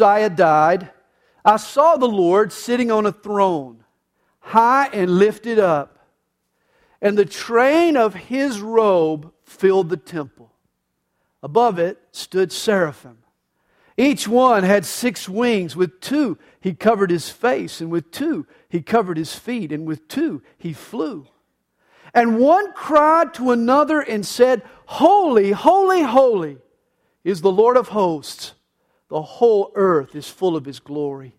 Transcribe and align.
Uzziah 0.00 0.30
died, 0.30 0.90
I 1.44 1.56
saw 1.56 1.96
the 1.96 2.08
Lord 2.08 2.52
sitting 2.52 2.90
on 2.90 3.06
a 3.06 3.12
throne, 3.12 3.84
high 4.40 4.88
and 4.92 5.18
lifted 5.18 5.58
up, 5.58 5.98
and 7.00 7.16
the 7.16 7.24
train 7.24 7.96
of 7.96 8.14
his 8.14 8.60
robe 8.60 9.32
filled 9.44 9.90
the 9.90 9.96
temple. 9.96 10.52
Above 11.42 11.78
it 11.78 11.98
stood 12.12 12.50
seraphim. 12.50 13.18
Each 13.96 14.26
one 14.26 14.64
had 14.64 14.84
six 14.84 15.28
wings. 15.28 15.76
With 15.76 16.00
two, 16.00 16.38
he 16.60 16.74
covered 16.74 17.10
his 17.10 17.28
face, 17.28 17.80
and 17.80 17.90
with 17.90 18.10
two, 18.10 18.46
he 18.68 18.82
covered 18.82 19.18
his 19.18 19.34
feet, 19.34 19.70
and 19.70 19.86
with 19.86 20.08
two, 20.08 20.42
he 20.56 20.72
flew. 20.72 21.28
And 22.12 22.38
one 22.38 22.72
cried 22.72 23.34
to 23.34 23.50
another 23.50 24.00
and 24.00 24.24
said, 24.24 24.62
Holy, 24.86 25.52
holy, 25.52 26.02
holy 26.02 26.58
is 27.22 27.40
the 27.40 27.52
Lord 27.52 27.76
of 27.76 27.88
hosts. 27.88 28.54
The 29.14 29.22
whole 29.22 29.70
earth 29.76 30.16
is 30.16 30.28
full 30.28 30.56
of 30.56 30.64
his 30.64 30.80
glory. 30.80 31.36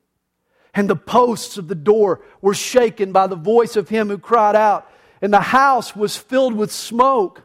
And 0.74 0.90
the 0.90 0.96
posts 0.96 1.58
of 1.58 1.68
the 1.68 1.76
door 1.76 2.22
were 2.40 2.54
shaken 2.54 3.12
by 3.12 3.28
the 3.28 3.36
voice 3.36 3.76
of 3.76 3.90
him 3.90 4.08
who 4.08 4.18
cried 4.18 4.56
out, 4.56 4.90
and 5.22 5.34
the 5.34 5.42
house 5.42 5.94
was 5.94 6.16
filled 6.16 6.54
with 6.54 6.72
smoke. 6.72 7.44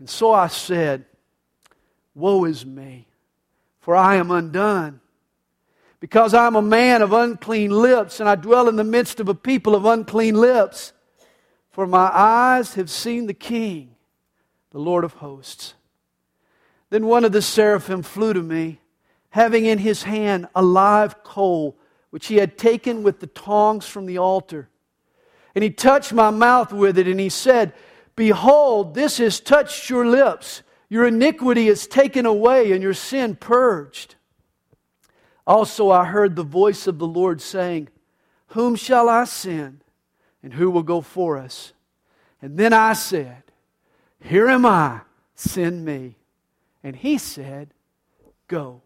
And 0.00 0.10
so 0.10 0.32
I 0.32 0.48
said, 0.48 1.04
Woe 2.16 2.46
is 2.46 2.66
me, 2.66 3.06
for 3.78 3.94
I 3.94 4.16
am 4.16 4.32
undone. 4.32 4.98
Because 6.00 6.34
I 6.34 6.48
am 6.48 6.56
a 6.56 6.60
man 6.60 7.00
of 7.00 7.12
unclean 7.12 7.70
lips, 7.70 8.18
and 8.18 8.28
I 8.28 8.34
dwell 8.34 8.68
in 8.68 8.74
the 8.74 8.82
midst 8.82 9.20
of 9.20 9.28
a 9.28 9.36
people 9.36 9.76
of 9.76 9.84
unclean 9.84 10.34
lips. 10.34 10.92
For 11.70 11.86
my 11.86 12.10
eyes 12.12 12.74
have 12.74 12.90
seen 12.90 13.28
the 13.28 13.34
King, 13.34 13.94
the 14.72 14.80
Lord 14.80 15.04
of 15.04 15.12
hosts. 15.12 15.74
Then 16.90 17.06
one 17.06 17.24
of 17.24 17.30
the 17.30 17.40
seraphim 17.40 18.02
flew 18.02 18.32
to 18.32 18.42
me, 18.42 18.80
having 19.30 19.64
in 19.66 19.78
his 19.78 20.02
hand 20.02 20.48
a 20.54 20.62
live 20.62 21.22
coal, 21.22 21.76
which 22.10 22.26
he 22.26 22.36
had 22.36 22.56
taken 22.56 23.02
with 23.02 23.20
the 23.20 23.26
tongs 23.26 23.86
from 23.86 24.06
the 24.06 24.18
altar. 24.18 24.68
And 25.54 25.62
he 25.62 25.70
touched 25.70 26.12
my 26.12 26.30
mouth 26.30 26.72
with 26.72 26.98
it, 26.98 27.08
and 27.08 27.20
he 27.20 27.28
said, 27.28 27.72
Behold, 28.16 28.94
this 28.94 29.18
has 29.18 29.40
touched 29.40 29.90
your 29.90 30.06
lips. 30.06 30.62
Your 30.88 31.06
iniquity 31.06 31.68
is 31.68 31.86
taken 31.86 32.26
away, 32.26 32.72
and 32.72 32.82
your 32.82 32.94
sin 32.94 33.36
purged. 33.36 34.14
Also, 35.46 35.90
I 35.90 36.04
heard 36.04 36.36
the 36.36 36.42
voice 36.42 36.86
of 36.86 36.98
the 36.98 37.06
Lord 37.06 37.40
saying, 37.40 37.88
Whom 38.48 38.76
shall 38.76 39.08
I 39.08 39.24
send? 39.24 39.82
And 40.42 40.54
who 40.54 40.70
will 40.70 40.82
go 40.82 41.00
for 41.00 41.36
us? 41.38 41.72
And 42.40 42.56
then 42.56 42.72
I 42.72 42.92
said, 42.92 43.42
Here 44.20 44.48
am 44.48 44.64
I, 44.64 45.00
send 45.34 45.84
me. 45.84 46.16
And 46.82 46.94
he 46.96 47.18
said, 47.18 47.70
Go. 48.46 48.82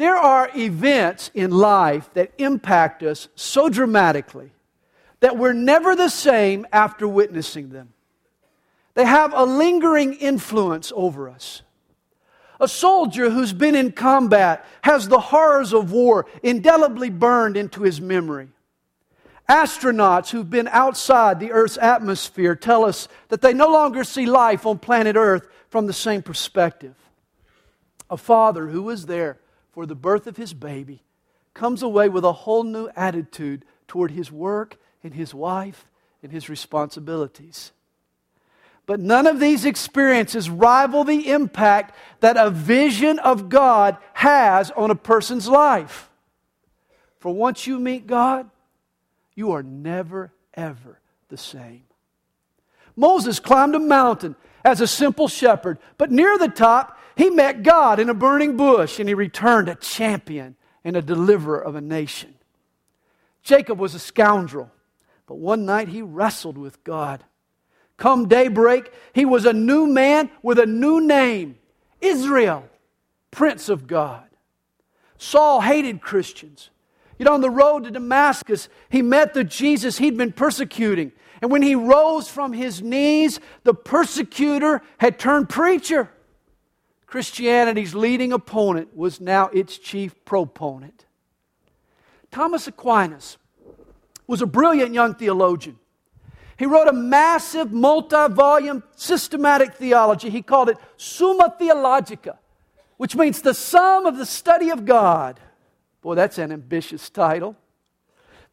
There 0.00 0.16
are 0.16 0.50
events 0.56 1.30
in 1.34 1.50
life 1.50 2.08
that 2.14 2.32
impact 2.38 3.02
us 3.02 3.28
so 3.34 3.68
dramatically 3.68 4.50
that 5.20 5.36
we're 5.36 5.52
never 5.52 5.94
the 5.94 6.08
same 6.08 6.66
after 6.72 7.06
witnessing 7.06 7.68
them. 7.68 7.92
They 8.94 9.04
have 9.04 9.34
a 9.34 9.44
lingering 9.44 10.14
influence 10.14 10.90
over 10.96 11.28
us. 11.28 11.60
A 12.58 12.66
soldier 12.66 13.28
who's 13.28 13.52
been 13.52 13.74
in 13.74 13.92
combat 13.92 14.64
has 14.84 15.06
the 15.06 15.20
horrors 15.20 15.74
of 15.74 15.92
war 15.92 16.24
indelibly 16.42 17.10
burned 17.10 17.58
into 17.58 17.82
his 17.82 18.00
memory. 18.00 18.48
Astronauts 19.50 20.30
who've 20.30 20.48
been 20.48 20.68
outside 20.68 21.40
the 21.40 21.52
Earth's 21.52 21.76
atmosphere 21.76 22.56
tell 22.56 22.86
us 22.86 23.06
that 23.28 23.42
they 23.42 23.52
no 23.52 23.70
longer 23.70 24.02
see 24.02 24.24
life 24.24 24.64
on 24.64 24.78
planet 24.78 25.16
Earth 25.16 25.46
from 25.68 25.86
the 25.86 25.92
same 25.92 26.22
perspective. 26.22 26.94
A 28.08 28.16
father 28.16 28.68
who 28.68 28.84
was 28.84 29.04
there 29.04 29.38
for 29.72 29.86
the 29.86 29.94
birth 29.94 30.26
of 30.26 30.36
his 30.36 30.52
baby 30.52 31.02
comes 31.54 31.82
away 31.82 32.08
with 32.08 32.24
a 32.24 32.32
whole 32.32 32.62
new 32.62 32.88
attitude 32.96 33.64
toward 33.88 34.10
his 34.10 34.30
work 34.30 34.78
and 35.02 35.14
his 35.14 35.34
wife 35.34 35.90
and 36.22 36.32
his 36.32 36.48
responsibilities. 36.48 37.72
But 38.86 39.00
none 39.00 39.26
of 39.26 39.40
these 39.40 39.64
experiences 39.64 40.50
rival 40.50 41.04
the 41.04 41.30
impact 41.30 41.94
that 42.20 42.36
a 42.36 42.50
vision 42.50 43.18
of 43.20 43.48
God 43.48 43.96
has 44.14 44.70
on 44.72 44.90
a 44.90 44.96
person's 44.96 45.48
life. 45.48 46.10
For 47.18 47.32
once 47.32 47.66
you 47.66 47.78
meet 47.78 48.06
God, 48.06 48.50
you 49.34 49.52
are 49.52 49.62
never, 49.62 50.32
ever 50.54 50.98
the 51.28 51.36
same. 51.36 51.84
Moses 52.96 53.38
climbed 53.38 53.74
a 53.74 53.78
mountain 53.78 54.34
as 54.64 54.80
a 54.80 54.86
simple 54.86 55.28
shepherd. 55.28 55.78
But 55.96 56.10
near 56.10 56.36
the 56.38 56.48
top, 56.48 56.98
he 57.16 57.30
met 57.30 57.62
God 57.62 57.98
in 57.98 58.08
a 58.08 58.14
burning 58.14 58.56
bush 58.56 58.98
and 58.98 59.08
he 59.08 59.14
returned 59.14 59.68
a 59.68 59.74
champion 59.74 60.56
and 60.84 60.96
a 60.96 61.02
deliverer 61.02 61.60
of 61.60 61.74
a 61.74 61.80
nation. 61.80 62.34
Jacob 63.42 63.78
was 63.78 63.94
a 63.94 63.98
scoundrel, 63.98 64.70
but 65.26 65.36
one 65.36 65.64
night 65.64 65.88
he 65.88 66.02
wrestled 66.02 66.58
with 66.58 66.82
God. 66.84 67.24
Come 67.96 68.28
daybreak, 68.28 68.92
he 69.12 69.24
was 69.24 69.44
a 69.44 69.52
new 69.52 69.86
man 69.86 70.30
with 70.42 70.58
a 70.58 70.66
new 70.66 71.00
name 71.00 71.56
Israel, 72.00 72.68
Prince 73.30 73.68
of 73.68 73.86
God. 73.86 74.24
Saul 75.18 75.60
hated 75.60 76.00
Christians. 76.00 76.70
Yet 77.18 77.28
on 77.28 77.42
the 77.42 77.50
road 77.50 77.84
to 77.84 77.90
Damascus, 77.90 78.70
he 78.88 79.02
met 79.02 79.34
the 79.34 79.44
Jesus 79.44 79.98
he'd 79.98 80.16
been 80.16 80.32
persecuting. 80.32 81.12
And 81.42 81.50
when 81.50 81.60
he 81.60 81.74
rose 81.74 82.28
from 82.28 82.54
his 82.54 82.80
knees, 82.80 83.38
the 83.64 83.74
persecutor 83.74 84.80
had 84.96 85.18
turned 85.18 85.50
preacher. 85.50 86.10
Christianity's 87.10 87.92
leading 87.92 88.32
opponent 88.32 88.96
was 88.96 89.20
now 89.20 89.48
its 89.48 89.76
chief 89.78 90.24
proponent. 90.24 91.06
Thomas 92.30 92.68
Aquinas 92.68 93.36
was 94.28 94.40
a 94.40 94.46
brilliant 94.46 94.94
young 94.94 95.16
theologian. 95.16 95.76
He 96.56 96.66
wrote 96.66 96.86
a 96.86 96.92
massive, 96.92 97.72
multi 97.72 98.28
volume 98.28 98.84
systematic 98.94 99.74
theology. 99.74 100.30
He 100.30 100.40
called 100.40 100.68
it 100.68 100.76
Summa 100.96 101.52
Theologica, 101.58 102.38
which 102.96 103.16
means 103.16 103.42
the 103.42 103.54
sum 103.54 104.06
of 104.06 104.16
the 104.16 104.26
study 104.26 104.70
of 104.70 104.84
God. 104.84 105.40
Boy, 106.02 106.14
that's 106.14 106.38
an 106.38 106.52
ambitious 106.52 107.10
title. 107.10 107.56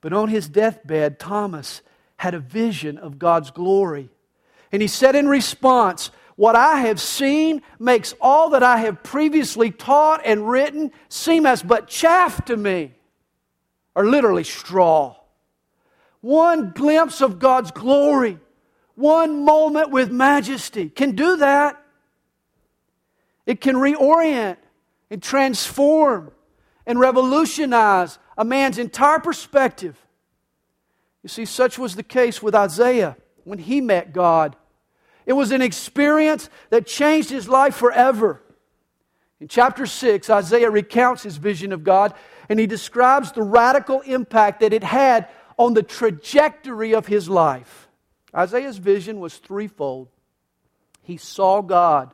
But 0.02 0.14
on 0.14 0.30
his 0.30 0.50
deathbed, 0.50 1.20
Thomas 1.20 1.84
had 2.16 2.34
a 2.34 2.40
vision 2.40 2.98
of 2.98 3.20
God's 3.20 3.52
glory. 3.52 4.10
And 4.72 4.82
he 4.82 4.88
said 4.88 5.16
in 5.16 5.28
response, 5.28 6.10
What 6.38 6.56
I 6.56 6.82
have 6.82 7.02
seen 7.02 7.64
makes 7.80 8.14
all 8.22 8.52
that 8.52 8.62
I 8.62 8.78
have 8.78 9.02
previously 9.02 9.72
taught 9.72 10.22
and 10.24 10.48
written 10.48 10.92
seem 11.10 11.48
as 11.48 11.64
but 11.64 11.88
chaff 11.88 12.46
to 12.46 12.56
me, 12.56 12.94
or 13.96 14.06
literally 14.06 14.44
straw. 14.44 15.16
One 16.22 16.72
glimpse 16.76 17.22
of 17.22 17.40
God's 17.40 17.72
glory, 17.72 18.40
one 18.94 19.46
moment 19.46 19.90
with 19.90 20.12
majesty 20.12 20.90
can 20.90 21.16
do 21.16 21.38
that. 21.38 21.84
It 23.48 23.60
can 23.60 23.76
reorient 23.76 24.58
and 25.10 25.24
transform 25.24 26.32
and 26.86 27.00
revolutionize 27.00 28.20
a 28.38 28.46
man's 28.46 28.78
entire 28.78 29.20
perspective. 29.20 29.98
You 31.24 31.30
see, 31.30 31.46
such 31.46 31.80
was 31.80 31.96
the 31.96 32.04
case 32.04 32.44
with 32.44 32.54
Isaiah 32.54 33.18
when 33.44 33.58
he 33.58 33.82
met 33.82 34.14
God. 34.14 34.56
It 35.28 35.34
was 35.34 35.52
an 35.52 35.62
experience 35.62 36.50
that 36.72 36.88
changed 36.88 37.30
his 37.30 37.48
life 37.48 37.76
forever. 37.76 38.42
In 39.40 39.48
chapter 39.48 39.86
6, 39.86 40.30
Isaiah 40.30 40.72
recounts 40.72 41.22
his 41.22 41.38
vision 41.38 41.72
of 41.72 41.84
God 41.84 42.16
and 42.50 42.60
he 42.60 42.66
describes 42.66 43.32
the 43.32 43.44
radical 43.44 44.02
impact 44.02 44.62
that 44.62 44.74
it 44.74 44.84
had 44.84 45.28
on 45.58 45.76
the 45.76 45.84
trajectory 45.84 46.96
of 46.96 47.06
his 47.06 47.30
life. 47.30 47.90
Isaiah's 48.34 48.78
vision 48.78 49.20
was 49.20 49.38
threefold. 49.38 50.08
He 51.04 51.18
saw 51.18 51.62
God. 51.62 52.14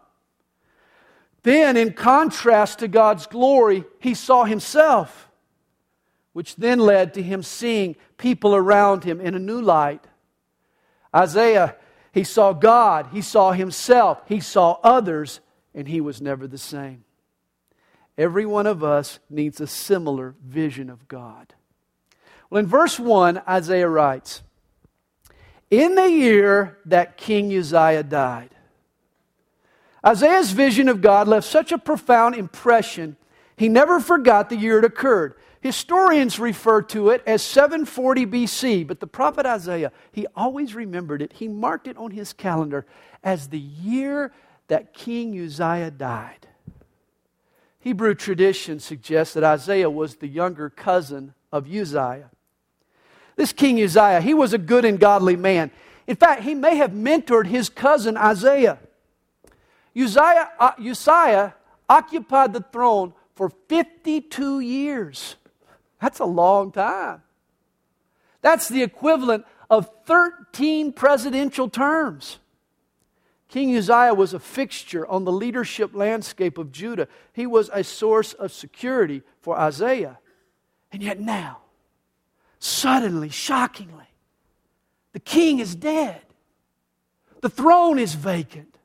Then, 1.43 1.77
in 1.77 1.93
contrast 1.93 2.79
to 2.79 2.87
God's 2.87 3.27
glory, 3.27 3.85
he 3.99 4.15
saw 4.15 4.43
himself 4.43 5.29
which 6.33 6.55
then 6.55 6.79
led 6.79 7.13
to 7.13 7.21
him 7.21 7.43
seeing 7.43 7.95
people 8.17 8.55
around 8.55 9.03
him 9.03 9.21
in 9.21 9.35
a 9.35 9.39
new 9.39 9.61
light. 9.61 10.03
Isaiah, 11.15 11.75
he 12.13 12.23
saw 12.23 12.53
God, 12.53 13.07
he 13.11 13.21
saw 13.21 13.51
himself, 13.51 14.21
he 14.27 14.39
saw 14.39 14.77
others, 14.83 15.39
and 15.73 15.87
he 15.87 15.99
was 15.99 16.21
never 16.21 16.47
the 16.47 16.59
same. 16.59 17.03
Every 18.17 18.45
one 18.45 18.67
of 18.67 18.83
us 18.83 19.17
needs 19.31 19.59
a 19.59 19.65
similar 19.65 20.35
vision 20.45 20.91
of 20.91 21.07
God. 21.07 21.55
Well, 22.51 22.59
in 22.59 22.67
verse 22.67 22.99
1, 22.99 23.41
Isaiah 23.49 23.89
writes 23.89 24.43
In 25.71 25.95
the 25.95 26.09
year 26.11 26.77
that 26.85 27.17
King 27.17 27.51
Uzziah 27.51 28.03
died, 28.03 28.51
Isaiah's 30.05 30.51
vision 30.51 30.89
of 30.89 31.01
God 31.01 31.27
left 31.27 31.47
such 31.47 31.71
a 31.71 31.79
profound 31.79 32.35
impression, 32.35 33.17
he 33.57 33.69
never 33.69 33.99
forgot 33.99 34.49
the 34.49 34.55
year 34.55 34.77
it 34.77 34.85
occurred. 34.85 35.33
Historians 35.63 36.39
refer 36.39 36.81
to 36.81 37.07
it 37.07 37.23
as 37.25 37.41
740 37.41 38.25
BC, 38.25 38.85
but 38.85 38.99
the 38.99 39.07
prophet 39.07 39.45
Isaiah, 39.45 39.93
he 40.11 40.27
always 40.35 40.75
remembered 40.75 41.21
it. 41.21 41.31
He 41.31 41.47
marked 41.47 41.87
it 41.87 41.95
on 41.95 42.11
his 42.11 42.33
calendar 42.33 42.85
as 43.23 43.47
the 43.47 43.59
year 43.59 44.33
that 44.67 44.93
King 44.93 45.39
Uzziah 45.41 45.89
died. 45.89 46.47
Hebrew 47.79 48.13
tradition 48.13 48.81
suggests 48.81 49.35
that 49.35 49.45
Isaiah 49.45 49.89
was 49.89 50.15
the 50.15 50.27
younger 50.27 50.69
cousin 50.69 51.33
of 51.49 51.73
Uzziah. 51.73 52.29
This 53.37 53.53
King 53.53 53.81
Uzziah, 53.81 54.19
he 54.19 54.33
was 54.33 54.51
a 54.51 54.57
good 54.57 54.83
and 54.83 54.99
godly 54.99 55.37
man. 55.37 55.71
In 56.07 56.17
fact, 56.17 56.41
he 56.41 56.55
may 56.55 56.75
have 56.75 56.91
mentored 56.91 57.47
his 57.47 57.69
cousin 57.69 58.17
Isaiah. 58.17 58.79
Uzziah, 59.95 60.51
uh, 60.59 60.71
Uzziah 60.77 61.55
occupied 61.87 62.51
the 62.51 62.65
throne 62.69 63.13
for 63.33 63.49
52 63.69 64.59
years. 64.59 65.37
That's 66.03 66.19
a 66.19 66.25
long 66.25 66.73
time. 66.73 67.21
That's 68.41 68.67
the 68.67 68.83
equivalent 68.83 69.45
of 69.69 69.89
13 70.05 70.91
presidential 70.91 71.69
terms. 71.69 72.39
King 73.47 73.73
Uzziah 73.73 74.13
was 74.13 74.33
a 74.33 74.39
fixture 74.39 75.07
on 75.07 75.23
the 75.23 75.31
leadership 75.31 75.95
landscape 75.95 76.57
of 76.57 76.73
Judah. 76.73 77.07
He 77.31 77.47
was 77.47 77.69
a 77.71 77.85
source 77.85 78.33
of 78.33 78.51
security 78.51 79.21
for 79.39 79.57
Isaiah. 79.57 80.19
And 80.91 81.01
yet 81.01 81.21
now, 81.21 81.59
suddenly, 82.59 83.29
shockingly, 83.29 84.09
the 85.13 85.21
king 85.21 85.59
is 85.59 85.73
dead. 85.73 86.21
The 87.39 87.49
throne 87.49 87.97
is 87.97 88.13
vacant. 88.13 88.77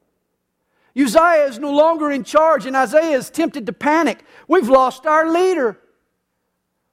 Uzziah 0.97 1.47
is 1.49 1.59
no 1.59 1.73
longer 1.73 2.13
in 2.13 2.23
charge, 2.23 2.65
and 2.65 2.77
Isaiah 2.77 3.19
is 3.19 3.29
tempted 3.29 3.67
to 3.67 3.73
panic. 3.73 4.25
We've 4.47 4.69
lost 4.69 5.05
our 5.05 5.29
leader. 5.29 5.81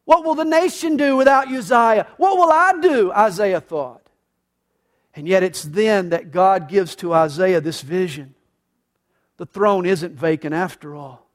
What 0.05 0.23
will 0.23 0.35
the 0.35 0.45
nation 0.45 0.97
do 0.97 1.17
without 1.17 1.47
Uzziah? 1.47 2.07
What 2.17 2.37
will 2.37 2.51
I 2.51 2.79
do? 2.79 3.11
Isaiah 3.11 3.59
thought. 3.59 4.07
And 5.15 5.27
yet 5.27 5.43
it's 5.43 5.63
then 5.63 6.09
that 6.09 6.31
God 6.31 6.67
gives 6.67 6.95
to 6.97 7.13
Isaiah 7.13 7.61
this 7.61 7.81
vision. 7.81 8.35
The 9.37 9.45
throne 9.45 9.85
isn't 9.85 10.13
vacant 10.13 10.53
after 10.53 10.95
all. 10.95 11.25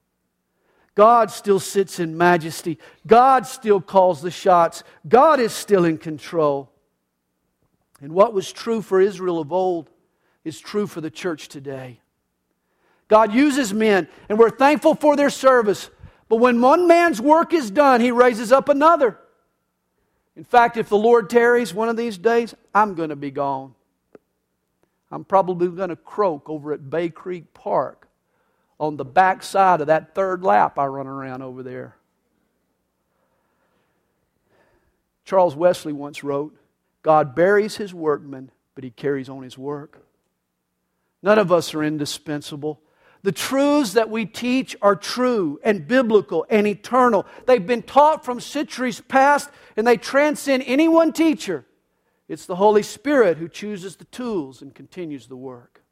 God 0.95 1.31
still 1.31 1.61
sits 1.61 1.99
in 1.99 2.17
majesty. 2.17 2.79
God 3.07 3.47
still 3.47 3.81
calls 3.81 4.23
the 4.23 4.31
shots. 4.31 4.83
God 5.09 5.41
is 5.41 5.53
still 5.53 5.85
in 5.85 5.99
control. 5.99 6.71
And 8.01 8.13
what 8.13 8.33
was 8.33 8.53
true 8.53 8.83
for 8.83 9.01
Israel 9.01 9.39
of 9.39 9.53
old 9.53 9.91
is 10.45 10.59
true 10.59 10.87
for 10.87 11.01
the 11.01 11.11
church 11.11 11.49
today. 11.49 12.01
God 13.09 13.35
uses 13.35 13.75
men, 13.75 14.09
and 14.29 14.39
we're 14.39 14.51
thankful 14.51 14.95
for 14.95 15.17
their 15.17 15.31
service. 15.31 15.91
But 16.31 16.37
when 16.37 16.61
one 16.61 16.87
man's 16.87 17.21
work 17.21 17.53
is 17.53 17.73
done, 17.73 18.01
he 18.01 18.13
raises 18.13 18.53
up 18.53 18.69
another. 18.69 19.19
In 20.37 20.45
fact, 20.45 20.77
if 20.77 20.89
the 20.89 20.97
Lord 20.97 21.29
tarries 21.29 21.75
one 21.75 21.89
of 21.89 21.97
these 21.97 22.17
days, 22.17 22.55
I'm 22.73 22.95
going 22.95 23.09
to 23.09 23.17
be 23.17 23.33
gone. 23.33 23.75
I'm 25.11 25.25
probably 25.25 25.67
going 25.67 25.89
to 25.89 25.97
croak 25.97 26.49
over 26.49 26.73
at 26.73 26.89
Bay 26.89 27.09
Creek 27.09 27.53
Park 27.53 28.07
on 28.79 28.97
the 28.97 29.05
back 29.05 29.43
side 29.43 29.81
of 29.81 29.89
that 29.89 30.15
third 30.15 30.45
lap 30.45 30.79
I 30.79 30.87
run 30.87 31.09
around 31.09 31.43
over 31.43 31.65
there. 31.65 31.97
Charles 35.25 35.57
Wesley 35.57 35.93
once 35.93 36.23
wrote 36.23 36.57
God 37.03 37.35
buries 37.35 37.77
his 37.77 37.93
workmen, 37.93 38.53
but 38.77 38.85
he 38.85 38.91
carries 38.91 39.29
on 39.29 39.43
his 39.43 39.59
work. 39.59 40.01
None 41.25 41.41
of 41.41 41.51
us 41.51 41.75
are 41.75 41.83
indispensable. 41.83 42.81
The 43.23 43.33
truths 43.33 43.93
that 43.93 44.09
we 44.09 44.25
teach 44.25 44.75
are 44.81 44.97
true 44.97 45.61
and 45.63 45.87
biblical 45.87 46.47
and 46.49 46.67
eternal. 46.67 47.27
They've 47.47 47.67
been 47.67 47.83
taught 47.83 48.25
from 48.25 48.41
centuries 48.41 49.01
past 49.01 49.51
and 49.77 49.87
they 49.87 49.99
transcend 49.99 50.65
any 50.67 50.89
one 50.89 51.13
teacher. 51.13 51.67
It's 52.29 52.47
the 52.47 52.57
Holy 52.57 52.83
Spirit 52.83 53.39
who 53.39 53.49
chooses 53.49 53.97
the 53.97 54.05
tools 54.07 54.63
and 54.63 54.75
continues 54.75 55.27
the 55.27 55.37
work. 55.37 55.83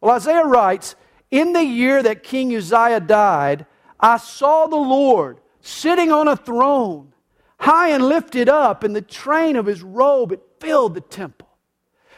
Well, 0.00 0.14
Isaiah 0.14 0.44
writes 0.44 0.96
In 1.30 1.52
the 1.52 1.64
year 1.64 2.02
that 2.02 2.24
King 2.24 2.54
Uzziah 2.54 3.00
died, 3.00 3.64
I 3.98 4.18
saw 4.18 4.66
the 4.66 4.76
Lord 4.76 5.38
sitting 5.60 6.12
on 6.12 6.28
a 6.28 6.36
throne, 6.36 7.14
high 7.58 7.90
and 7.90 8.06
lifted 8.06 8.48
up, 8.48 8.84
and 8.84 8.94
the 8.94 9.00
train 9.00 9.56
of 9.56 9.64
his 9.64 9.82
robe 9.82 10.32
it 10.32 10.42
filled 10.60 10.94
the 10.94 11.00
temple. 11.00 11.48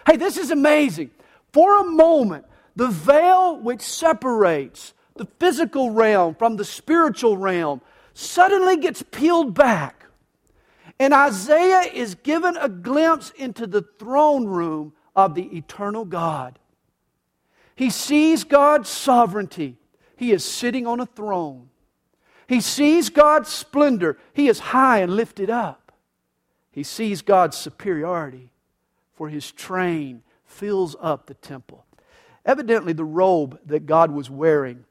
Hey, 0.06 0.16
this 0.16 0.36
is 0.36 0.50
amazing. 0.50 1.10
For 1.52 1.78
a 1.78 1.84
moment, 1.84 2.45
the 2.76 2.88
veil 2.88 3.58
which 3.58 3.80
separates 3.80 4.92
the 5.14 5.26
physical 5.40 5.90
realm 5.90 6.34
from 6.34 6.56
the 6.56 6.64
spiritual 6.64 7.38
realm 7.38 7.80
suddenly 8.12 8.76
gets 8.76 9.02
peeled 9.02 9.54
back. 9.54 10.04
And 10.98 11.12
Isaiah 11.12 11.90
is 11.92 12.14
given 12.14 12.56
a 12.56 12.68
glimpse 12.68 13.30
into 13.30 13.66
the 13.66 13.82
throne 13.98 14.46
room 14.46 14.92
of 15.14 15.34
the 15.34 15.56
eternal 15.56 16.04
God. 16.04 16.58
He 17.74 17.90
sees 17.90 18.44
God's 18.44 18.88
sovereignty. 18.88 19.76
He 20.16 20.32
is 20.32 20.44
sitting 20.44 20.86
on 20.86 21.00
a 21.00 21.06
throne. 21.06 21.68
He 22.46 22.60
sees 22.60 23.08
God's 23.08 23.48
splendor. 23.48 24.18
He 24.32 24.48
is 24.48 24.58
high 24.58 25.00
and 25.00 25.16
lifted 25.16 25.50
up. 25.50 25.92
He 26.70 26.82
sees 26.82 27.22
God's 27.22 27.56
superiority, 27.56 28.50
for 29.14 29.30
his 29.30 29.50
train 29.50 30.22
fills 30.44 30.94
up 31.00 31.26
the 31.26 31.34
temple. 31.34 31.85
Evidently, 32.46 32.92
the 32.92 33.04
robe 33.04 33.58
that 33.66 33.86
God 33.86 34.12
was 34.12 34.30
wearing 34.30 34.84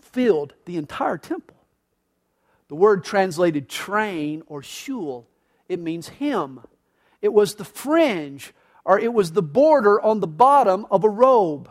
filled 0.00 0.54
the 0.64 0.78
entire 0.78 1.18
temple. 1.18 1.56
The 2.68 2.74
word 2.74 3.04
translated 3.04 3.68
train 3.68 4.42
or 4.46 4.62
shul, 4.62 5.28
it 5.68 5.78
means 5.78 6.08
hem. 6.08 6.60
It 7.20 7.32
was 7.32 7.54
the 7.54 7.64
fringe 7.64 8.54
or 8.84 8.98
it 8.98 9.12
was 9.12 9.32
the 9.32 9.42
border 9.42 10.00
on 10.00 10.20
the 10.20 10.26
bottom 10.26 10.86
of 10.90 11.04
a 11.04 11.08
robe. 11.08 11.70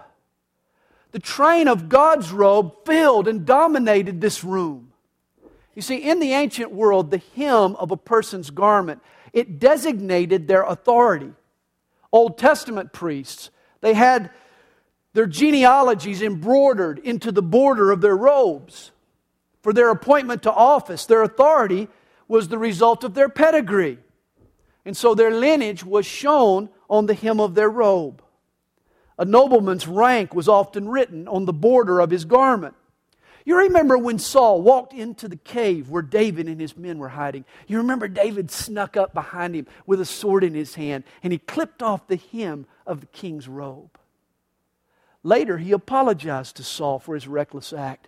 The 1.11 1.19
train 1.19 1.67
of 1.67 1.89
God's 1.89 2.31
robe 2.31 2.85
filled 2.85 3.27
and 3.27 3.45
dominated 3.45 4.21
this 4.21 4.43
room. 4.43 4.91
You 5.73 5.81
see, 5.81 5.97
in 5.97 6.19
the 6.19 6.33
ancient 6.33 6.71
world, 6.71 7.09
the 7.09 7.21
hem 7.35 7.75
of 7.77 7.89
a 7.89 7.97
person's 7.97 8.51
garment, 8.51 9.01
it 9.33 9.59
designated 9.59 10.47
their 10.47 10.63
authority. 10.63 11.33
Old 12.11 12.37
Testament 12.37 12.93
priests, 12.93 13.49
they 13.81 13.93
had 13.93 14.29
their 15.13 15.25
genealogies 15.25 16.21
embroidered 16.21 16.99
into 16.99 17.31
the 17.31 17.41
border 17.41 17.91
of 17.91 18.01
their 18.01 18.17
robes. 18.17 18.91
For 19.61 19.73
their 19.73 19.89
appointment 19.89 20.43
to 20.43 20.53
office, 20.53 21.05
their 21.05 21.23
authority 21.23 21.89
was 22.27 22.47
the 22.47 22.57
result 22.57 23.03
of 23.03 23.13
their 23.13 23.29
pedigree. 23.29 23.97
And 24.85 24.95
so 24.95 25.13
their 25.13 25.31
lineage 25.31 25.83
was 25.83 26.05
shown 26.05 26.69
on 26.89 27.05
the 27.05 27.13
hem 27.13 27.39
of 27.39 27.55
their 27.55 27.69
robe. 27.69 28.23
A 29.17 29.25
nobleman's 29.25 29.85
rank 29.85 30.33
was 30.33 30.47
often 30.47 30.87
written 30.87 31.27
on 31.27 31.45
the 31.45 31.53
border 31.53 31.99
of 31.99 32.09
his 32.09 32.23
garment. 32.23 32.75
You 33.45 33.57
remember 33.57 33.97
when 33.97 34.19
Saul 34.19 34.61
walked 34.61 34.93
into 34.93 35.27
the 35.27 35.35
cave 35.35 35.89
where 35.89 36.01
David 36.01 36.47
and 36.47 36.61
his 36.61 36.77
men 36.77 36.99
were 36.99 37.09
hiding? 37.09 37.45
You 37.67 37.77
remember 37.77 38.07
David 38.07 38.51
snuck 38.51 38.95
up 38.95 39.13
behind 39.13 39.55
him 39.55 39.67
with 39.85 39.99
a 39.99 40.05
sword 40.05 40.43
in 40.43 40.53
his 40.53 40.75
hand 40.75 41.03
and 41.23 41.33
he 41.33 41.39
clipped 41.39 41.83
off 41.83 42.07
the 42.07 42.21
hem 42.31 42.65
of 42.85 43.01
the 43.01 43.07
king's 43.07 43.47
robe. 43.47 43.98
Later, 45.23 45.57
he 45.57 45.71
apologized 45.71 46.55
to 46.57 46.63
Saul 46.63 46.99
for 46.99 47.15
his 47.15 47.27
reckless 47.27 47.73
act. 47.73 48.07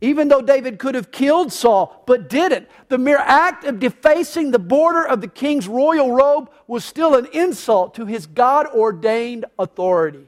Even 0.00 0.28
though 0.28 0.42
David 0.42 0.78
could 0.78 0.94
have 0.96 1.12
killed 1.12 1.52
Saul, 1.52 2.02
but 2.06 2.28
didn't, 2.28 2.68
the 2.88 2.98
mere 2.98 3.18
act 3.18 3.64
of 3.64 3.78
defacing 3.78 4.50
the 4.50 4.58
border 4.58 5.06
of 5.06 5.20
the 5.20 5.28
king's 5.28 5.68
royal 5.68 6.12
robe 6.12 6.50
was 6.66 6.84
still 6.84 7.14
an 7.14 7.26
insult 7.32 7.94
to 7.94 8.04
his 8.04 8.26
God 8.26 8.66
ordained 8.66 9.46
authority. 9.58 10.26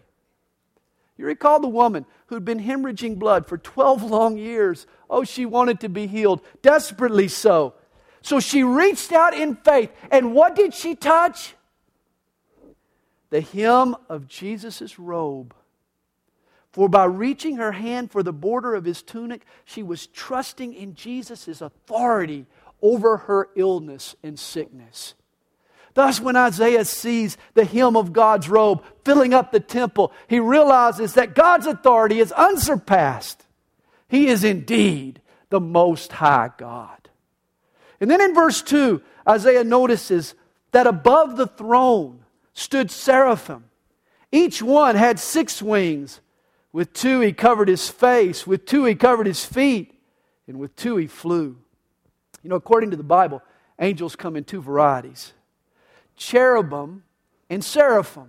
You 1.18 1.26
recall 1.26 1.60
the 1.60 1.68
woman 1.68 2.06
who'd 2.26 2.44
been 2.44 2.60
hemorrhaging 2.60 3.18
blood 3.18 3.46
for 3.46 3.58
12 3.58 4.02
long 4.04 4.38
years. 4.38 4.86
Oh, 5.10 5.24
she 5.24 5.44
wanted 5.44 5.80
to 5.80 5.88
be 5.88 6.06
healed, 6.06 6.42
desperately 6.62 7.28
so. 7.28 7.74
So 8.22 8.40
she 8.40 8.62
reached 8.62 9.12
out 9.12 9.34
in 9.34 9.56
faith, 9.56 9.90
and 10.10 10.34
what 10.34 10.54
did 10.54 10.74
she 10.74 10.94
touch? 10.94 11.54
The 13.30 13.40
hem 13.40 13.96
of 14.08 14.28
Jesus' 14.28 14.98
robe. 14.98 15.54
For 16.76 16.90
by 16.90 17.06
reaching 17.06 17.56
her 17.56 17.72
hand 17.72 18.10
for 18.10 18.22
the 18.22 18.34
border 18.34 18.74
of 18.74 18.84
his 18.84 19.00
tunic, 19.00 19.46
she 19.64 19.82
was 19.82 20.08
trusting 20.08 20.74
in 20.74 20.94
Jesus' 20.94 21.62
authority 21.62 22.44
over 22.82 23.16
her 23.16 23.48
illness 23.56 24.14
and 24.22 24.38
sickness. 24.38 25.14
Thus, 25.94 26.20
when 26.20 26.36
Isaiah 26.36 26.84
sees 26.84 27.38
the 27.54 27.64
hem 27.64 27.96
of 27.96 28.12
God's 28.12 28.50
robe 28.50 28.84
filling 29.06 29.32
up 29.32 29.52
the 29.52 29.60
temple, 29.60 30.12
he 30.28 30.38
realizes 30.38 31.14
that 31.14 31.34
God's 31.34 31.66
authority 31.66 32.20
is 32.20 32.30
unsurpassed. 32.32 33.46
He 34.06 34.26
is 34.26 34.44
indeed 34.44 35.22
the 35.48 35.60
Most 35.60 36.12
High 36.12 36.50
God. 36.58 37.08
And 38.02 38.10
then 38.10 38.20
in 38.20 38.34
verse 38.34 38.60
2, 38.60 39.00
Isaiah 39.26 39.64
notices 39.64 40.34
that 40.72 40.86
above 40.86 41.38
the 41.38 41.46
throne 41.46 42.26
stood 42.52 42.90
seraphim. 42.90 43.64
Each 44.30 44.60
one 44.60 44.96
had 44.96 45.18
six 45.18 45.62
wings. 45.62 46.20
With 46.76 46.92
two, 46.92 47.20
he 47.20 47.32
covered 47.32 47.68
his 47.68 47.88
face. 47.88 48.46
With 48.46 48.66
two, 48.66 48.84
he 48.84 48.94
covered 48.94 49.26
his 49.26 49.42
feet. 49.46 49.98
And 50.46 50.58
with 50.58 50.76
two, 50.76 50.98
he 50.98 51.06
flew. 51.06 51.56
You 52.42 52.50
know, 52.50 52.56
according 52.56 52.90
to 52.90 52.98
the 52.98 53.02
Bible, 53.02 53.40
angels 53.80 54.14
come 54.14 54.36
in 54.36 54.44
two 54.44 54.60
varieties 54.60 55.32
cherubim 56.16 57.02
and 57.48 57.64
seraphim. 57.64 58.28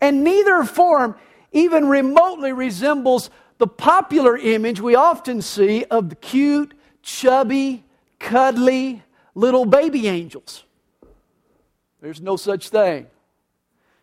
And 0.00 0.22
neither 0.22 0.62
form 0.62 1.16
even 1.50 1.88
remotely 1.88 2.52
resembles 2.52 3.28
the 3.58 3.66
popular 3.66 4.36
image 4.36 4.80
we 4.80 4.94
often 4.94 5.42
see 5.42 5.82
of 5.86 6.10
the 6.10 6.14
cute, 6.14 6.74
chubby, 7.02 7.82
cuddly 8.20 9.02
little 9.34 9.64
baby 9.64 10.06
angels. 10.06 10.62
There's 12.00 12.20
no 12.20 12.36
such 12.36 12.68
thing. 12.68 13.08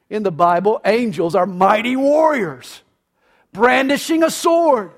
In 0.09 0.23
the 0.23 0.31
Bible, 0.31 0.81
angels 0.83 1.35
are 1.35 1.45
mighty 1.45 1.95
warriors, 1.95 2.81
brandishing 3.53 4.23
a 4.23 4.31
sword. 4.31 4.91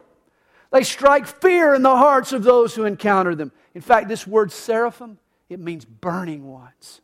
They 0.72 0.84
strike 0.84 1.28
fear 1.28 1.74
in 1.74 1.82
the 1.82 1.96
hearts 1.96 2.32
of 2.32 2.44
those 2.44 2.74
who 2.74 2.86
encounter 2.86 3.36
them. 3.36 3.52
In 3.74 3.82
fact, 3.82 4.08
this 4.08 4.26
word 4.26 4.52
seraphim, 4.52 5.18
it 5.50 5.60
means 5.60 5.86
burning 5.86 6.48
ones. 6.48 7.02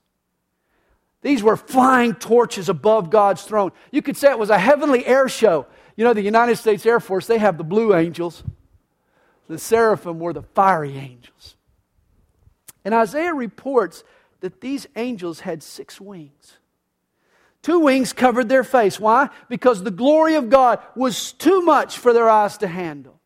These 1.22 1.44
were 1.44 1.58
flying 1.58 2.16
torches 2.16 2.70
above 2.70 3.10
God's 3.10 3.44
throne. 3.44 3.72
You 3.92 4.02
could 4.02 4.16
say 4.16 4.30
it 4.30 4.40
was 4.40 4.50
a 4.50 4.60
heavenly 4.60 5.06
air 5.06 5.28
show. 5.28 5.66
You 5.96 6.06
know, 6.06 6.14
the 6.14 6.22
United 6.22 6.58
States 6.58 6.86
Air 6.86 7.00
Force, 7.00 7.28
they 7.28 7.40
have 7.40 7.58
the 7.58 7.64
blue 7.64 7.96
angels. 7.96 8.44
The 9.50 9.58
seraphim 9.58 10.20
were 10.20 10.34
the 10.34 10.44
fiery 10.44 10.98
angels. 10.98 11.56
And 12.86 12.94
Isaiah 12.94 13.34
reports 13.34 14.04
that 14.40 14.62
these 14.62 14.88
angels 14.96 15.42
had 15.42 15.64
six 15.64 16.00
wings. 16.00 16.58
Two 17.68 17.80
wings 17.80 18.14
covered 18.14 18.48
their 18.48 18.64
face. 18.64 18.98
Why? 18.98 19.28
Because 19.50 19.84
the 19.84 19.92
glory 19.92 20.36
of 20.36 20.50
God 20.50 20.80
was 20.96 21.34
too 21.34 21.62
much 21.64 21.98
for 21.98 22.14
their 22.14 22.30
eyes 22.30 22.58
to 22.60 22.68
handle. 22.70 23.20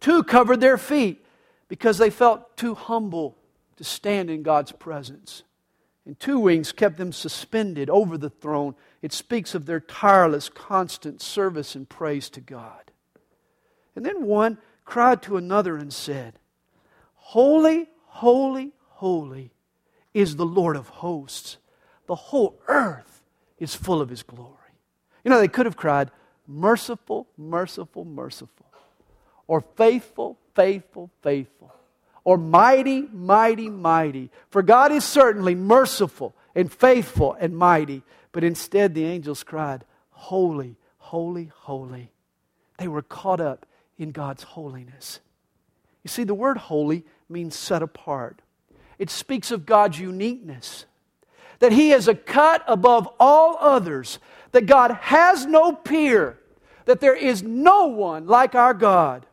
Two 0.00 0.24
covered 0.24 0.60
their 0.60 0.76
feet 0.76 1.24
because 1.68 1.98
they 1.98 2.10
felt 2.10 2.56
too 2.56 2.74
humble 2.74 3.38
to 3.76 3.84
stand 3.84 4.30
in 4.30 4.42
God's 4.42 4.72
presence. 4.72 5.44
And 6.04 6.18
two 6.18 6.40
wings 6.40 6.72
kept 6.72 6.96
them 6.96 7.12
suspended 7.12 7.88
over 7.88 8.18
the 8.18 8.30
throne. 8.30 8.74
It 9.00 9.12
speaks 9.12 9.54
of 9.54 9.66
their 9.66 9.78
tireless, 9.78 10.48
constant 10.48 11.22
service 11.22 11.76
and 11.76 11.88
praise 11.88 12.28
to 12.30 12.40
God. 12.40 12.90
And 13.94 14.04
then 14.04 14.24
one 14.26 14.58
cried 14.84 15.22
to 15.22 15.36
another 15.36 15.76
and 15.76 15.92
said, 15.92 16.40
Holy, 17.14 17.86
holy, 18.06 18.72
holy 18.88 19.52
is 20.14 20.34
the 20.34 20.44
Lord 20.44 20.74
of 20.74 20.88
hosts. 20.88 21.58
The 22.06 22.14
whole 22.14 22.58
earth 22.68 23.22
is 23.58 23.74
full 23.74 24.00
of 24.00 24.08
his 24.08 24.22
glory. 24.22 24.50
You 25.24 25.30
know, 25.30 25.38
they 25.40 25.48
could 25.48 25.66
have 25.66 25.76
cried, 25.76 26.10
Merciful, 26.46 27.26
merciful, 27.38 28.04
merciful. 28.04 28.66
Or 29.46 29.62
faithful, 29.62 30.38
faithful, 30.54 31.10
faithful 31.22 31.74
or 32.24 32.38
mighty, 32.38 33.02
mighty, 33.12 33.68
mighty. 33.68 34.30
For 34.50 34.62
God 34.62 34.90
is 34.90 35.04
certainly 35.04 35.54
merciful 35.54 36.34
and 36.54 36.72
faithful 36.72 37.36
and 37.38 37.56
mighty. 37.56 38.02
But 38.32 38.44
instead, 38.44 38.94
the 38.94 39.04
angels 39.04 39.44
cried, 39.44 39.84
Holy, 40.10 40.76
holy, 40.96 41.52
holy. 41.54 42.10
They 42.78 42.88
were 42.88 43.02
caught 43.02 43.40
up 43.40 43.66
in 43.98 44.10
God's 44.10 44.42
holiness. 44.42 45.20
You 46.02 46.08
see, 46.08 46.24
the 46.24 46.34
word 46.34 46.56
holy 46.56 47.04
means 47.28 47.54
set 47.54 47.82
apart, 47.82 48.40
it 48.98 49.10
speaks 49.10 49.50
of 49.50 49.66
God's 49.66 49.98
uniqueness. 49.98 50.86
That 51.64 51.72
He 51.72 51.92
is 51.92 52.08
a 52.08 52.14
cut 52.14 52.62
above 52.66 53.08
all 53.18 53.56
others, 53.58 54.18
that 54.52 54.66
God 54.66 54.90
has 54.90 55.46
no 55.46 55.72
peer, 55.72 56.38
that 56.84 57.00
there 57.00 57.16
is 57.16 57.42
no 57.42 57.86
one 57.86 58.26
like 58.26 58.54
our 58.54 58.74
God. 58.74 59.24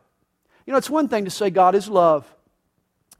You 0.64 0.72
know, 0.72 0.78
it's 0.78 0.88
one 0.88 1.08
thing 1.08 1.26
to 1.26 1.30
say 1.30 1.50
God 1.50 1.74
is 1.74 1.88
love. 1.88 2.24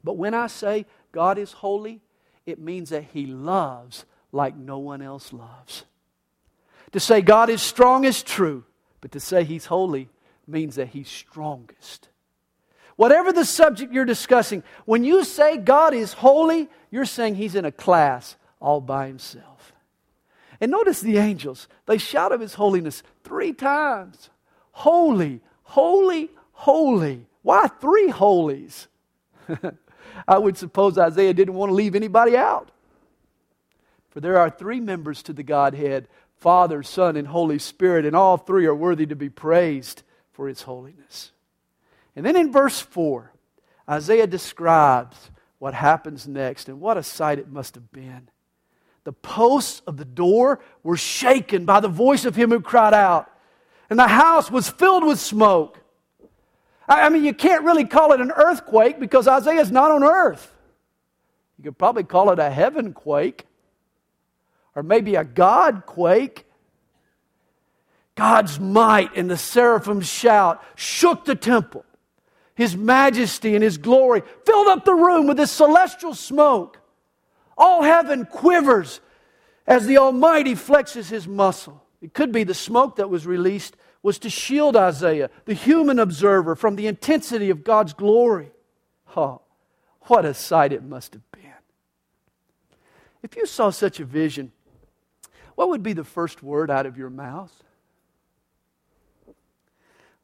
But 0.02 0.16
when 0.16 0.32
I 0.32 0.46
say 0.46 0.86
God 1.12 1.36
is 1.36 1.52
holy, 1.52 2.00
it 2.46 2.58
means 2.58 2.88
that 2.88 3.04
He 3.12 3.26
loves 3.26 4.06
like 4.32 4.56
no 4.56 4.78
one 4.78 5.02
else 5.02 5.30
loves. 5.30 5.84
To 6.92 6.98
say 6.98 7.20
God 7.20 7.50
is 7.50 7.60
strong 7.60 8.04
is 8.04 8.22
true, 8.22 8.64
but 9.02 9.12
to 9.12 9.20
say 9.20 9.44
He's 9.44 9.66
holy 9.66 10.08
means 10.46 10.76
that 10.76 10.88
He's 10.88 11.10
strongest. 11.10 12.08
Whatever 12.96 13.30
the 13.30 13.44
subject 13.44 13.92
you're 13.92 14.06
discussing, 14.06 14.62
when 14.86 15.04
you 15.04 15.22
say 15.22 15.58
God 15.58 15.92
is 15.92 16.14
holy, 16.14 16.70
you're 16.90 17.04
saying 17.04 17.34
He's 17.34 17.54
in 17.54 17.66
a 17.66 17.72
class 17.72 18.36
all 18.62 18.80
by 18.80 19.08
Himself. 19.08 19.72
And 20.60 20.70
notice 20.70 21.00
the 21.00 21.18
angels, 21.18 21.66
they 21.86 21.98
shout 21.98 22.32
of 22.32 22.40
His 22.40 22.54
holiness 22.54 23.02
three 23.24 23.52
times 23.52 24.30
Holy, 24.70 25.40
holy, 25.64 26.30
holy. 26.52 27.26
Why 27.42 27.66
three 27.66 28.08
holies? 28.08 28.86
I 30.28 30.38
would 30.38 30.56
suppose 30.56 30.96
Isaiah 30.96 31.34
didn't 31.34 31.54
want 31.54 31.70
to 31.70 31.74
leave 31.74 31.94
anybody 31.94 32.36
out. 32.36 32.70
For 34.10 34.20
there 34.20 34.38
are 34.38 34.48
three 34.48 34.80
members 34.80 35.22
to 35.24 35.32
the 35.32 35.42
Godhead 35.42 36.08
Father, 36.36 36.82
Son, 36.82 37.16
and 37.16 37.28
Holy 37.28 37.58
Spirit, 37.58 38.04
and 38.04 38.16
all 38.16 38.36
three 38.36 38.66
are 38.66 38.74
worthy 38.74 39.06
to 39.06 39.14
be 39.14 39.28
praised 39.28 40.02
for 40.32 40.48
His 40.48 40.62
holiness. 40.62 41.32
And 42.16 42.26
then 42.26 42.36
in 42.36 42.50
verse 42.50 42.80
4, 42.80 43.32
Isaiah 43.88 44.26
describes 44.26 45.30
what 45.58 45.74
happens 45.74 46.26
next, 46.26 46.68
and 46.68 46.80
what 46.80 46.96
a 46.96 47.02
sight 47.02 47.38
it 47.38 47.48
must 47.48 47.76
have 47.76 47.92
been. 47.92 48.28
The 49.04 49.12
posts 49.12 49.82
of 49.86 49.96
the 49.96 50.04
door 50.04 50.60
were 50.82 50.96
shaken 50.96 51.64
by 51.64 51.80
the 51.80 51.88
voice 51.88 52.24
of 52.24 52.36
him 52.36 52.50
who 52.50 52.60
cried 52.60 52.94
out, 52.94 53.30
and 53.90 53.98
the 53.98 54.08
house 54.08 54.50
was 54.50 54.68
filled 54.68 55.04
with 55.04 55.18
smoke. 55.18 55.80
I 56.88 57.08
mean, 57.08 57.24
you 57.24 57.34
can't 57.34 57.64
really 57.64 57.84
call 57.84 58.12
it 58.12 58.20
an 58.20 58.32
earthquake 58.32 59.00
because 59.00 59.26
Isaiah's 59.26 59.70
not 59.70 59.90
on 59.90 60.04
earth. 60.04 60.52
You 61.58 61.64
could 61.64 61.78
probably 61.78 62.04
call 62.04 62.30
it 62.30 62.38
a 62.38 62.50
heaven 62.50 62.92
quake 62.92 63.46
or 64.74 64.82
maybe 64.82 65.14
a 65.14 65.24
God 65.24 65.84
quake. 65.86 66.44
God's 68.14 68.58
might 68.58 69.16
and 69.16 69.30
the 69.30 69.36
seraphim's 69.36 70.08
shout 70.08 70.62
shook 70.74 71.24
the 71.24 71.34
temple. 71.34 71.84
His 72.54 72.76
majesty 72.76 73.54
and 73.54 73.64
his 73.64 73.78
glory 73.78 74.22
filled 74.44 74.68
up 74.68 74.84
the 74.84 74.94
room 74.94 75.26
with 75.26 75.36
this 75.36 75.50
celestial 75.50 76.14
smoke. 76.14 76.78
All 77.56 77.82
heaven 77.82 78.24
quivers 78.24 79.00
as 79.66 79.86
the 79.86 79.98
Almighty 79.98 80.54
flexes 80.54 81.08
his 81.10 81.28
muscle. 81.28 81.82
It 82.00 82.14
could 82.14 82.32
be 82.32 82.44
the 82.44 82.54
smoke 82.54 82.96
that 82.96 83.10
was 83.10 83.26
released 83.26 83.76
was 84.02 84.18
to 84.18 84.30
shield 84.30 84.76
Isaiah, 84.76 85.30
the 85.44 85.54
human 85.54 85.98
observer, 85.98 86.56
from 86.56 86.74
the 86.76 86.88
intensity 86.88 87.50
of 87.50 87.62
God's 87.62 87.92
glory. 87.92 88.50
Oh, 89.16 89.42
what 90.02 90.24
a 90.24 90.34
sight 90.34 90.72
it 90.72 90.82
must 90.82 91.12
have 91.12 91.30
been. 91.30 91.42
If 93.22 93.36
you 93.36 93.46
saw 93.46 93.70
such 93.70 94.00
a 94.00 94.04
vision, 94.04 94.50
what 95.54 95.68
would 95.68 95.82
be 95.82 95.92
the 95.92 96.02
first 96.02 96.42
word 96.42 96.70
out 96.70 96.86
of 96.86 96.98
your 96.98 97.10
mouth? 97.10 97.52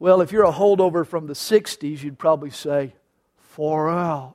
Well, 0.01 0.21
if 0.21 0.33
you're 0.33 0.45
a 0.45 0.53
holdover 0.53 1.07
from 1.07 1.27
the 1.27 1.35
60s, 1.35 2.03
you'd 2.03 2.19
probably 2.19 2.51
say, 2.51 2.95
far 3.37 3.89
out. 3.89 4.35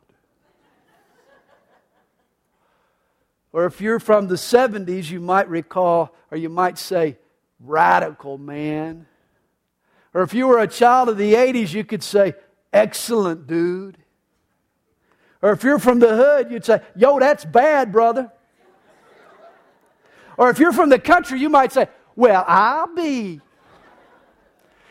Or 3.53 3.65
if 3.65 3.79
you're 3.79 3.99
from 3.99 4.27
the 4.27 4.35
70s, 4.35 5.11
you 5.11 5.21
might 5.21 5.47
recall, 5.47 6.15
or 6.31 6.37
you 6.37 6.49
might 6.49 6.79
say, 6.79 7.17
radical, 7.59 8.39
man. 8.39 9.05
Or 10.13 10.23
if 10.23 10.33
you 10.33 10.47
were 10.47 10.59
a 10.59 10.67
child 10.67 11.09
of 11.09 11.17
the 11.17 11.35
80s, 11.35 11.71
you 11.71 11.83
could 11.83 12.03
say, 12.03 12.33
excellent, 12.73 13.45
dude. 13.45 13.97
Or 15.41 15.51
if 15.51 15.63
you're 15.63 15.79
from 15.79 15.99
the 15.99 16.15
hood, 16.15 16.51
you'd 16.51 16.65
say, 16.65 16.81
yo, 16.95 17.19
that's 17.19 17.45
bad, 17.45 17.91
brother. 17.91 18.31
Or 20.35 20.49
if 20.49 20.57
you're 20.57 20.73
from 20.73 20.89
the 20.89 20.99
country, 20.99 21.39
you 21.39 21.49
might 21.49 21.71
say, 21.71 21.87
well, 22.15 22.43
I'll 22.47 22.93
be. 22.93 23.39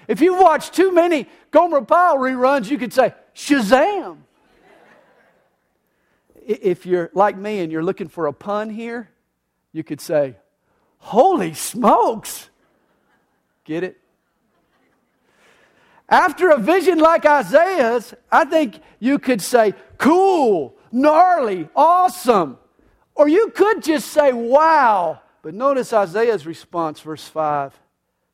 If 0.07 0.21
you've 0.21 0.39
watched 0.39 0.75
too 0.75 0.93
many 0.93 1.27
Gomer 1.51 1.83
Pyle 1.83 2.17
reruns, 2.17 2.71
you 2.71 2.79
could 2.79 2.93
say, 2.93 3.13
Shazam. 3.35 4.19
If 6.47 6.87
you're 6.87 7.11
like 7.15 7.37
me 7.37 7.61
and 7.61 7.71
you're 7.71 7.85
looking 7.85 8.09
for 8.09 8.27
a 8.27 8.33
pun 8.33 8.71
here, 8.71 9.11
you 9.73 9.83
could 9.83 10.01
say, 10.01 10.37
Holy 10.99 11.55
smokes. 11.55 12.49
Get 13.65 13.85
it? 13.85 13.99
After 16.09 16.51
a 16.51 16.59
vision 16.59 16.99
like 16.99 17.25
Isaiah's, 17.25 18.13
I 18.31 18.45
think 18.45 18.81
you 19.01 19.19
could 19.19 19.41
say, 19.41 19.73
cool, 19.97 20.77
gnarly, 20.93 21.69
awesome. 21.75 22.59
Or 23.15 23.29
you 23.29 23.49
could 23.49 23.83
just 23.83 24.09
say, 24.09 24.33
wow. 24.33 25.21
But 25.41 25.55
notice 25.55 25.93
Isaiah's 25.93 26.47
response, 26.47 27.01
verse 27.01 27.27
5. 27.27 27.79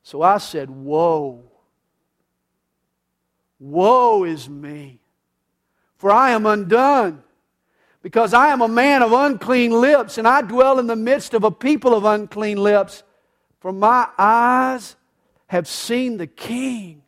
So 0.02 0.22
I 0.22 0.38
said, 0.38 0.70
Woe. 0.70 1.44
Woe 3.60 4.24
is 4.24 4.48
me, 4.48 5.00
for 5.96 6.10
I 6.10 6.30
am 6.30 6.46
undone, 6.46 7.22
because 8.08 8.32
I 8.32 8.48
am 8.48 8.62
a 8.62 8.68
man 8.68 9.02
of 9.02 9.12
unclean 9.12 9.70
lips, 9.70 10.16
and 10.16 10.26
I 10.26 10.40
dwell 10.40 10.78
in 10.78 10.86
the 10.86 10.96
midst 10.96 11.34
of 11.34 11.44
a 11.44 11.50
people 11.50 11.94
of 11.94 12.06
unclean 12.06 12.56
lips. 12.56 13.02
For 13.60 13.70
my 13.70 14.08
eyes 14.16 14.96
have 15.48 15.68
seen 15.68 16.16
the 16.16 16.26
King 16.26 17.02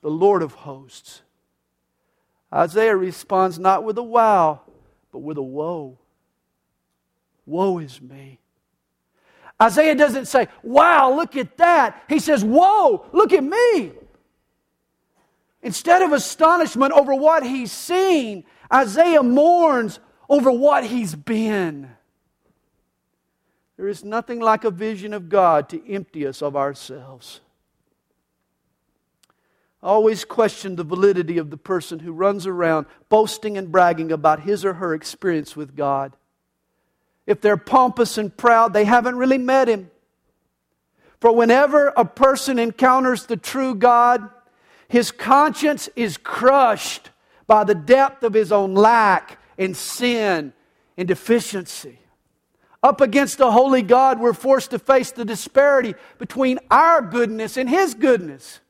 the 0.00 0.08
Lord 0.08 0.40
of 0.40 0.54
hosts. 0.54 1.20
Isaiah 2.50 2.96
responds 2.96 3.58
not 3.58 3.84
with 3.84 3.98
a 3.98 4.02
wow, 4.02 4.62
but 5.12 5.18
with 5.18 5.36
a 5.36 5.42
woe. 5.42 5.98
Woe 7.44 7.76
is 7.76 8.00
me. 8.00 8.40
Isaiah 9.62 9.96
doesn't 9.96 10.28
say, 10.28 10.48
wow, 10.62 11.14
look 11.14 11.36
at 11.36 11.58
that. 11.58 12.04
He 12.08 12.20
says, 12.20 12.42
whoa, 12.42 13.04
look 13.12 13.34
at 13.34 13.44
me. 13.44 13.92
Instead 15.60 16.00
of 16.00 16.12
astonishment 16.12 16.94
over 16.94 17.14
what 17.14 17.42
he's 17.42 17.70
seen, 17.70 18.44
Isaiah 18.72 19.22
mourns 19.22 20.00
over 20.28 20.50
what 20.50 20.84
he's 20.84 21.14
been. 21.14 21.90
There 23.76 23.88
is 23.88 24.04
nothing 24.04 24.40
like 24.40 24.64
a 24.64 24.70
vision 24.70 25.12
of 25.12 25.28
God 25.28 25.68
to 25.68 25.92
empty 25.92 26.26
us 26.26 26.42
of 26.42 26.56
ourselves. 26.56 27.40
I 29.82 29.88
always 29.88 30.24
question 30.24 30.76
the 30.76 30.84
validity 30.84 31.38
of 31.38 31.50
the 31.50 31.56
person 31.56 32.00
who 32.00 32.12
runs 32.12 32.46
around 32.46 32.86
boasting 33.08 33.58
and 33.58 33.70
bragging 33.70 34.10
about 34.10 34.40
his 34.40 34.64
or 34.64 34.74
her 34.74 34.94
experience 34.94 35.54
with 35.54 35.76
God. 35.76 36.16
If 37.26 37.40
they're 37.40 37.56
pompous 37.56 38.18
and 38.18 38.34
proud, 38.34 38.72
they 38.72 38.84
haven't 38.84 39.16
really 39.16 39.38
met 39.38 39.68
Him. 39.68 39.90
For 41.20 41.34
whenever 41.34 41.88
a 41.88 42.04
person 42.04 42.58
encounters 42.58 43.26
the 43.26 43.36
true 43.36 43.74
God, 43.74 44.30
his 44.88 45.10
conscience 45.10 45.88
is 45.96 46.16
crushed 46.16 47.10
by 47.46 47.64
the 47.64 47.74
depth 47.74 48.22
of 48.22 48.34
his 48.34 48.52
own 48.52 48.74
lack 48.74 49.38
and 49.58 49.76
sin 49.76 50.52
and 50.96 51.08
deficiency. 51.08 51.98
Up 52.82 53.00
against 53.00 53.38
the 53.38 53.50
holy 53.50 53.82
God, 53.82 54.20
we're 54.20 54.32
forced 54.32 54.70
to 54.70 54.78
face 54.78 55.10
the 55.10 55.24
disparity 55.24 55.94
between 56.18 56.58
our 56.70 57.02
goodness 57.02 57.56
and 57.56 57.68
his 57.68 57.94
goodness. 57.94 58.60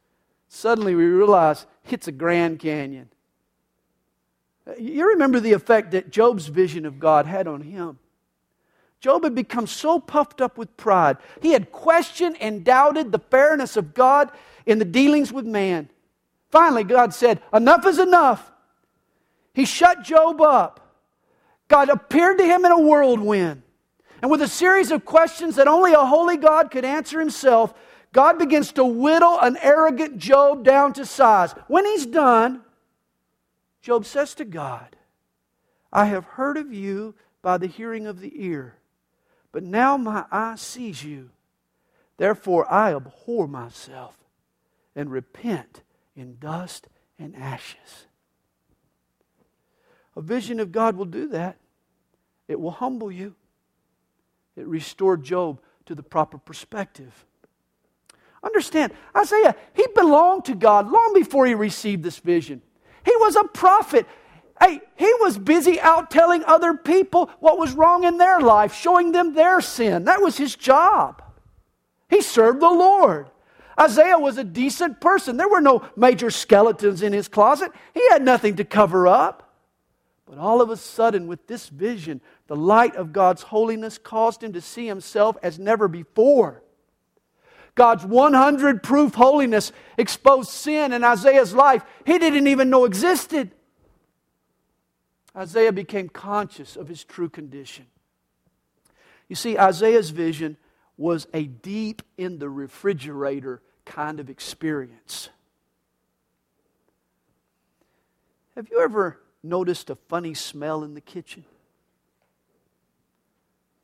Suddenly 0.49 0.95
we 0.95 1.05
realize 1.05 1.67
it's 1.91 2.09
a 2.09 2.13
Grand 2.13 2.59
Canyon. 2.59 3.11
You 4.79 5.09
remember 5.09 5.39
the 5.39 5.53
effect 5.53 5.93
that 5.93 6.11
Job's 6.11 6.47
vision 6.47 6.87
of 6.87 6.99
God 6.99 7.27
had 7.27 7.47
on 7.47 7.61
him. 7.61 7.99
Job 9.01 9.25
had 9.25 9.35
become 9.35 9.67
so 9.67 10.01
puffed 10.01 10.41
up 10.41 10.59
with 10.59 10.77
pride. 10.77 11.19
He 11.43 11.53
had 11.53 11.71
questioned 11.71 12.37
and 12.41 12.65
doubted 12.65 13.13
the 13.13 13.19
fairness 13.19 13.77
of 13.77 13.95
God 13.95 14.31
in 14.65 14.79
the 14.79 14.85
dealings 14.85 15.33
with 15.33 15.47
man. 15.47 15.89
Finally, 16.51 16.85
God 16.85 17.13
said, 17.13 17.41
Enough 17.53 17.87
is 17.87 17.99
enough. 17.99 18.51
He 19.57 19.65
shut 19.65 20.03
Job 20.03 20.43
up. 20.43 20.95
God 21.67 21.89
appeared 21.89 22.37
to 22.37 22.45
him 22.45 22.67
in 22.67 22.73
a 22.73 22.79
whirlwind. 22.79 23.63
And 24.21 24.31
with 24.31 24.43
a 24.43 24.49
series 24.49 24.91
of 24.91 25.07
questions 25.07 25.57
that 25.57 25.67
only 25.67 25.95
a 25.95 26.05
holy 26.05 26.37
God 26.37 26.71
could 26.71 26.85
answer 26.85 27.19
himself, 27.19 27.73
God 28.13 28.39
begins 28.39 28.71
to 28.73 28.85
whittle 28.85 29.41
an 29.41 29.57
arrogant 29.63 30.19
Job 30.19 30.63
down 30.63 30.93
to 30.93 31.07
size. 31.07 31.53
When 31.69 31.87
he's 31.87 32.05
done, 32.05 32.61
Job 33.81 34.05
says 34.05 34.35
to 34.35 34.45
God, 34.45 34.95
I 35.91 36.05
have 36.05 36.27
heard 36.27 36.59
of 36.59 36.71
you 36.71 37.15
by 37.41 37.57
the 37.57 37.67
hearing 37.67 38.07
of 38.07 38.21
the 38.21 38.33
ear, 38.35 38.77
but 39.53 39.63
now 39.63 39.97
my 39.97 40.27
eye 40.31 40.57
sees 40.57 41.03
you. 41.03 41.31
Therefore 42.19 42.71
I 42.71 42.95
abhor 42.95 43.49
myself 43.49 44.19
and 44.95 45.11
repent 45.11 45.81
in 46.15 46.37
dust 46.39 46.89
and 47.19 47.35
ashes. 47.35 48.07
A 50.17 50.23
vision 50.23 50.61
of 50.61 50.73
God 50.73 50.97
will 50.97 51.05
do 51.05 51.29
that. 51.29 51.57
It 52.49 52.59
will 52.59 52.71
humble 52.71 53.13
you. 53.13 53.35
It 54.57 54.67
restored 54.67 55.23
Job 55.23 55.61
to 55.85 55.95
the 55.95 56.03
proper 56.03 56.39
perspective. 56.39 57.27
Understand, 58.43 58.93
Isaiah, 59.17 59.57
he 59.75 59.87
belonged 59.95 60.47
to 60.47 60.55
God 60.55 60.91
long 60.91 61.13
before 61.15 61.47
he 61.47 61.55
received 61.55 62.03
this 62.03 62.19
vision. 62.19 62.63
He 63.05 63.15
was 63.17 63.37
a 63.37 63.45
prophet. 63.45 64.07
Hey, 64.61 64.81
he 64.97 65.13
was 65.21 65.37
busy 65.37 65.81
out 65.81 66.11
telling 66.11 66.45
other 66.45 66.75
people 66.75 67.31
what 67.41 67.59
was 67.59 67.75
wrong 67.75 68.05
in 68.05 68.17
their 68.19 68.41
life, 68.41 68.75
showing 68.75 69.13
them 69.13 69.35
their 69.35 69.61
sin. 69.61 70.05
That 70.05 70.23
was 70.23 70.39
his 70.39 70.55
job. 70.55 71.23
He 72.09 72.23
served 72.23 72.61
the 72.61 72.71
Lord. 72.71 73.29
Isaiah 73.79 74.19
was 74.19 74.39
a 74.39 74.45
decent 74.45 75.01
person. 75.01 75.37
There 75.37 75.49
were 75.49 75.61
no 75.61 75.87
major 75.97 76.31
skeletons 76.31 77.03
in 77.03 77.13
his 77.13 77.29
closet. 77.29 77.71
He 77.93 78.09
had 78.09 78.23
nothing 78.23 78.57
to 78.57 78.65
cover 78.65 79.07
up. 79.07 79.46
But 80.27 80.39
all 80.39 80.61
of 80.61 80.71
a 80.71 80.77
sudden, 80.77 81.29
with 81.29 81.47
this 81.47 81.69
vision, 81.69 82.21
the 82.49 82.57
light 82.57 82.97
of 82.97 83.13
God's 83.13 83.43
holiness 83.43 83.97
caused 83.97 84.43
him 84.43 84.53
to 84.55 84.61
see 84.61 84.87
himself 84.87 85.37
as 85.43 85.59
never 85.59 85.87
before. 85.87 86.63
God's 87.77 88.05
100 88.05 88.83
proof 88.83 89.15
holiness 89.15 89.71
exposed 89.97 90.51
sin 90.51 90.93
in 90.93 91.05
Isaiah's 91.05 91.55
life 91.55 91.85
he 92.05 92.19
didn't 92.19 92.47
even 92.49 92.71
know 92.71 92.87
existed. 92.87 93.53
Isaiah 95.37 95.73
became 95.73 96.09
conscious 96.09 96.77
of 96.77 96.89
his 96.89 97.05
true 97.05 97.29
condition. 97.29 97.87
You 99.29 99.37
see, 99.37 99.59
Isaiah's 99.59 100.11
vision 100.11 100.57
was 100.97 101.27
a 101.35 101.45
deep 101.45 102.03
in 102.17 102.39
the 102.39 102.49
refrigerator 102.49 103.61
kind 103.85 104.19
of 104.19 104.31
experience. 104.31 105.29
Have 108.55 108.69
you 108.71 108.81
ever 108.81 109.21
noticed 109.49 109.91
a 109.91 109.95
funny 109.95 110.35
smell 110.35 110.83
in 110.85 110.95
the 110.95 111.01
kitchen? 111.01 111.45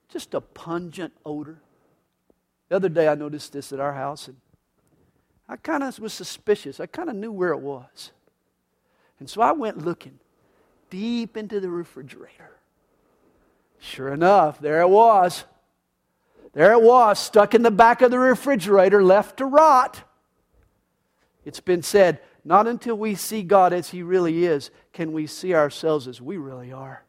Just 0.08 0.34
a 0.34 0.40
pungent 0.40 1.12
odor. 1.24 1.58
The 2.68 2.76
other 2.76 2.88
day 2.88 3.08
I 3.08 3.14
noticed 3.14 3.52
this 3.52 3.72
at 3.72 3.80
our 3.80 3.92
house 3.92 4.28
and 4.28 4.36
I 5.48 5.56
kind 5.56 5.82
of 5.82 5.98
was 5.98 6.12
suspicious. 6.12 6.80
I 6.80 6.86
kind 6.86 7.10
of 7.10 7.16
knew 7.16 7.32
where 7.32 7.52
it 7.52 7.60
was. 7.60 8.12
And 9.18 9.28
so 9.28 9.42
I 9.42 9.52
went 9.52 9.84
looking 9.84 10.18
deep 10.90 11.36
into 11.36 11.60
the 11.60 11.70
refrigerator. 11.70 12.58
Sure 13.78 14.12
enough, 14.12 14.60
there 14.60 14.80
it 14.80 14.88
was. 14.88 15.44
There 16.52 16.72
it 16.72 16.82
was, 16.82 17.18
stuck 17.18 17.54
in 17.54 17.62
the 17.62 17.70
back 17.70 18.02
of 18.02 18.10
the 18.10 18.18
refrigerator, 18.18 19.02
left 19.02 19.38
to 19.38 19.46
rot. 19.46 20.02
It's 21.44 21.60
been 21.60 21.82
said, 21.82 22.20
not 22.44 22.66
until 22.66 22.96
we 22.96 23.14
see 23.14 23.42
God 23.42 23.72
as 23.72 23.90
He 23.90 24.02
really 24.02 24.44
is 24.44 24.70
can 24.92 25.12
we 25.12 25.26
see 25.26 25.54
ourselves 25.54 26.08
as 26.08 26.20
we 26.20 26.36
really 26.36 26.72
are. 26.72 27.04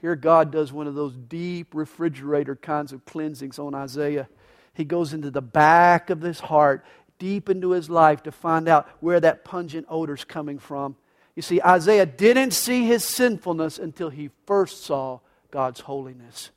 Here, 0.00 0.14
God 0.14 0.52
does 0.52 0.72
one 0.72 0.86
of 0.86 0.94
those 0.94 1.16
deep 1.16 1.74
refrigerator 1.74 2.54
kinds 2.54 2.92
of 2.92 3.04
cleansings 3.04 3.58
on 3.58 3.74
Isaiah. 3.74 4.28
He 4.74 4.84
goes 4.84 5.14
into 5.14 5.30
the 5.30 5.42
back 5.42 6.10
of 6.10 6.20
his 6.20 6.38
heart, 6.38 6.84
deep 7.18 7.48
into 7.48 7.70
his 7.70 7.88
life, 7.88 8.22
to 8.24 8.32
find 8.32 8.68
out 8.68 8.88
where 9.00 9.18
that 9.20 9.44
pungent 9.44 9.86
odor 9.88 10.14
is 10.14 10.24
coming 10.24 10.58
from. 10.58 10.96
You 11.34 11.42
see, 11.42 11.62
Isaiah 11.62 12.06
didn't 12.06 12.52
see 12.52 12.84
his 12.84 13.04
sinfulness 13.04 13.78
until 13.78 14.10
he 14.10 14.30
first 14.46 14.84
saw 14.84 15.20
God's 15.50 15.80
holiness. 15.80 16.50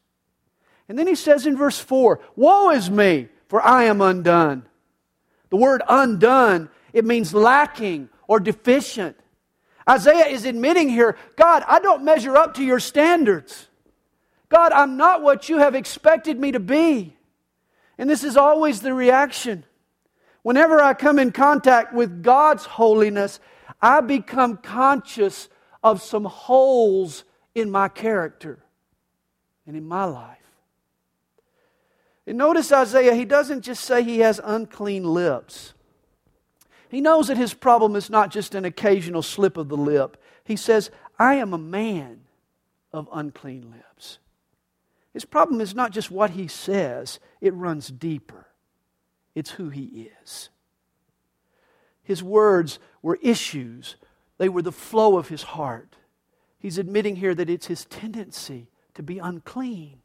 And 0.90 1.00
then 1.00 1.08
he 1.08 1.16
says 1.16 1.46
in 1.46 1.56
verse 1.56 1.80
4 1.80 2.20
Woe 2.36 2.72
is 2.72 2.90
me, 2.90 3.30
for 3.48 3.62
I 3.62 3.86
am 3.86 4.02
undone. 4.02 4.68
The 5.50 5.58
word 5.58 5.82
undone, 5.88 6.70
it 6.94 7.06
means 7.06 7.34
lacking 7.34 8.10
or 8.28 8.40
deficient. 8.40 9.18
Isaiah 9.90 10.28
is 10.28 10.46
admitting 10.46 10.90
here 10.90 11.18
God, 11.36 11.64
I 11.68 11.80
don't 11.80 12.04
measure 12.04 12.38
up 12.38 12.56
to 12.56 12.64
your 12.64 12.80
standards. 12.80 13.68
God, 14.50 14.72
I'm 14.72 14.98
not 14.98 15.22
what 15.22 15.48
you 15.48 15.60
have 15.60 15.76
expected 15.76 16.40
me 16.40 16.52
to 16.52 16.60
be. 16.60 17.16
And 17.98 18.10
this 18.10 18.24
is 18.24 18.36
always 18.38 18.82
the 18.82 18.94
reaction. 18.94 19.64
Whenever 20.42 20.82
I 20.82 20.94
come 20.94 21.20
in 21.20 21.32
contact 21.32 21.94
with 21.94 22.24
God's 22.24 22.66
holiness, 22.66 23.40
I 23.82 24.02
become 24.02 24.58
conscious 24.58 25.50
of 25.84 26.02
some 26.02 26.26
holes 26.26 27.24
in 27.54 27.70
my 27.70 27.90
character 27.90 28.60
and 29.68 29.76
in 29.76 29.88
my 29.88 30.06
life. 30.06 30.38
And 32.26 32.38
notice 32.38 32.72
Isaiah, 32.72 33.16
he 33.16 33.26
doesn't 33.26 33.62
just 33.62 33.84
say 33.84 34.04
he 34.04 34.20
has 34.20 34.40
unclean 34.44 35.04
lips. 35.04 35.74
He 36.90 37.02
knows 37.02 37.28
that 37.28 37.38
his 37.38 37.54
problem 37.54 37.96
is 37.96 38.10
not 38.10 38.32
just 38.32 38.56
an 38.56 38.66
occasional 38.66 39.22
slip 39.22 39.58
of 39.58 39.70
the 39.70 39.78
lip. 39.78 40.18
He 40.44 40.56
says, 40.56 40.90
I 41.18 41.36
am 41.36 41.54
a 41.54 41.58
man 41.58 42.22
of 42.92 43.08
unclean 43.14 43.72
lips. 43.72 44.18
His 45.14 45.24
problem 45.24 45.62
is 45.62 45.76
not 45.76 45.92
just 45.92 46.10
what 46.10 46.32
he 46.32 46.48
says, 46.48 47.20
it 47.42 47.54
runs 47.54 47.90
deeper. 47.90 48.48
It's 49.36 49.52
who 49.52 49.70
he 49.70 50.10
is. 50.24 50.50
His 52.04 52.24
words 52.24 52.80
were 53.04 53.20
issues, 53.22 53.96
they 54.40 54.50
were 54.50 54.64
the 54.64 54.72
flow 54.72 55.18
of 55.18 55.30
his 55.30 55.44
heart. 55.44 55.96
He's 56.58 56.80
admitting 56.80 57.18
here 57.18 57.36
that 57.36 57.50
it's 57.50 57.68
his 57.68 57.86
tendency 57.86 58.68
to 58.96 59.04
be 59.04 59.20
unclean. 59.20 60.00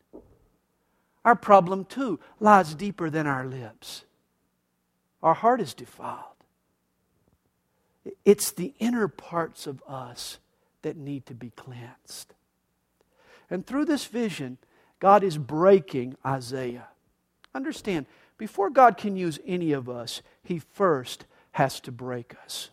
Our 1.24 1.34
problem, 1.34 1.86
too, 1.86 2.20
lies 2.38 2.74
deeper 2.74 3.08
than 3.08 3.26
our 3.26 3.46
lips. 3.46 4.04
Our 5.22 5.34
heart 5.34 5.62
is 5.62 5.72
defiled. 5.72 6.33
It's 8.24 8.52
the 8.52 8.74
inner 8.78 9.08
parts 9.08 9.66
of 9.66 9.82
us 9.88 10.38
that 10.82 10.96
need 10.96 11.26
to 11.26 11.34
be 11.34 11.50
cleansed. 11.50 12.34
And 13.50 13.66
through 13.66 13.86
this 13.86 14.04
vision, 14.06 14.58
God 15.00 15.22
is 15.24 15.38
breaking 15.38 16.16
Isaiah. 16.24 16.88
Understand, 17.54 18.06
before 18.36 18.70
God 18.70 18.96
can 18.96 19.16
use 19.16 19.38
any 19.46 19.72
of 19.72 19.88
us, 19.88 20.22
He 20.42 20.58
first 20.58 21.24
has 21.52 21.80
to 21.80 21.92
break 21.92 22.34
us. 22.44 22.70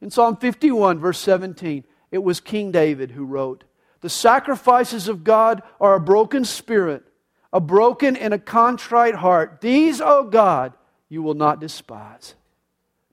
In 0.00 0.10
Psalm 0.10 0.36
51, 0.36 0.98
verse 0.98 1.18
17, 1.18 1.84
it 2.10 2.18
was 2.18 2.40
King 2.40 2.72
David 2.72 3.12
who 3.12 3.24
wrote, 3.24 3.64
the 4.00 4.08
sacrifices 4.08 5.08
of 5.08 5.24
God 5.24 5.62
are 5.80 5.94
a 5.94 6.00
broken 6.00 6.44
spirit, 6.44 7.04
a 7.52 7.60
broken 7.60 8.16
and 8.16 8.32
a 8.32 8.38
contrite 8.38 9.16
heart. 9.16 9.60
These, 9.60 10.00
O 10.00 10.24
God, 10.24 10.72
you 11.08 11.22
will 11.22 11.34
not 11.34 11.60
despise. 11.60 12.34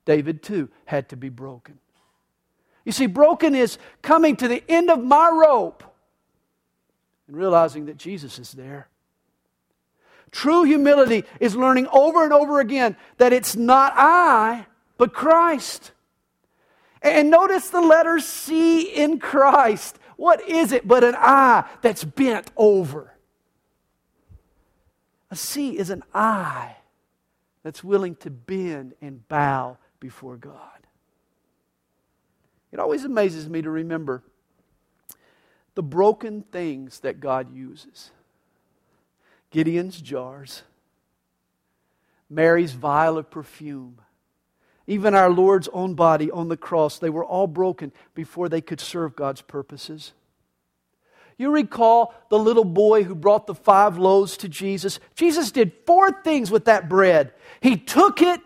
David 0.08 0.42
too 0.42 0.70
had 0.86 1.10
to 1.10 1.18
be 1.18 1.28
broken. 1.28 1.78
You 2.86 2.92
see, 2.92 3.04
broken 3.04 3.54
is 3.54 3.76
coming 4.00 4.36
to 4.36 4.48
the 4.48 4.64
end 4.66 4.88
of 4.88 5.04
my 5.04 5.28
rope 5.28 5.84
and 7.26 7.36
realizing 7.36 7.84
that 7.86 7.98
Jesus 7.98 8.38
is 8.38 8.52
there. 8.52 8.88
True 10.30 10.64
humility 10.64 11.24
is 11.40 11.54
learning 11.54 11.88
over 11.88 12.24
and 12.24 12.32
over 12.32 12.58
again 12.58 12.96
that 13.18 13.34
it's 13.34 13.54
not 13.54 13.92
I, 13.96 14.64
but 14.96 15.12
Christ. 15.12 15.92
And 17.02 17.28
notice 17.28 17.68
the 17.68 17.82
letter 17.82 18.18
C 18.18 18.84
in 18.84 19.18
Christ. 19.18 19.98
What 20.16 20.40
is 20.48 20.72
it 20.72 20.88
but 20.88 21.04
an 21.04 21.16
I 21.18 21.68
that's 21.82 22.02
bent 22.02 22.50
over? 22.56 23.12
A 25.30 25.36
C 25.36 25.76
is 25.76 25.90
an 25.90 26.02
I 26.14 26.76
that's 27.62 27.84
willing 27.84 28.16
to 28.16 28.30
bend 28.30 28.94
and 29.02 29.28
bow 29.28 29.76
before 30.00 30.36
God. 30.36 30.86
It 32.72 32.78
always 32.78 33.04
amazes 33.04 33.48
me 33.48 33.62
to 33.62 33.70
remember 33.70 34.22
the 35.74 35.82
broken 35.82 36.42
things 36.42 37.00
that 37.00 37.20
God 37.20 37.54
uses 37.54 38.10
Gideon's 39.50 40.00
jars, 40.00 40.62
Mary's 42.28 42.72
vial 42.72 43.16
of 43.16 43.30
perfume, 43.30 44.00
even 44.86 45.14
our 45.14 45.30
Lord's 45.30 45.68
own 45.68 45.94
body 45.94 46.30
on 46.30 46.48
the 46.48 46.56
cross, 46.56 46.98
they 46.98 47.10
were 47.10 47.24
all 47.24 47.46
broken 47.46 47.92
before 48.14 48.48
they 48.48 48.60
could 48.60 48.80
serve 48.80 49.14
God's 49.14 49.40
purposes. 49.40 50.12
You 51.36 51.50
recall 51.50 52.14
the 52.30 52.38
little 52.38 52.64
boy 52.64 53.04
who 53.04 53.14
brought 53.14 53.46
the 53.46 53.54
five 53.54 53.96
loaves 53.96 54.36
to 54.38 54.48
Jesus? 54.48 54.98
Jesus 55.14 55.52
did 55.52 55.72
four 55.86 56.10
things 56.10 56.50
with 56.50 56.64
that 56.64 56.88
bread. 56.88 57.32
He 57.60 57.76
took 57.76 58.20
it, 58.20 58.40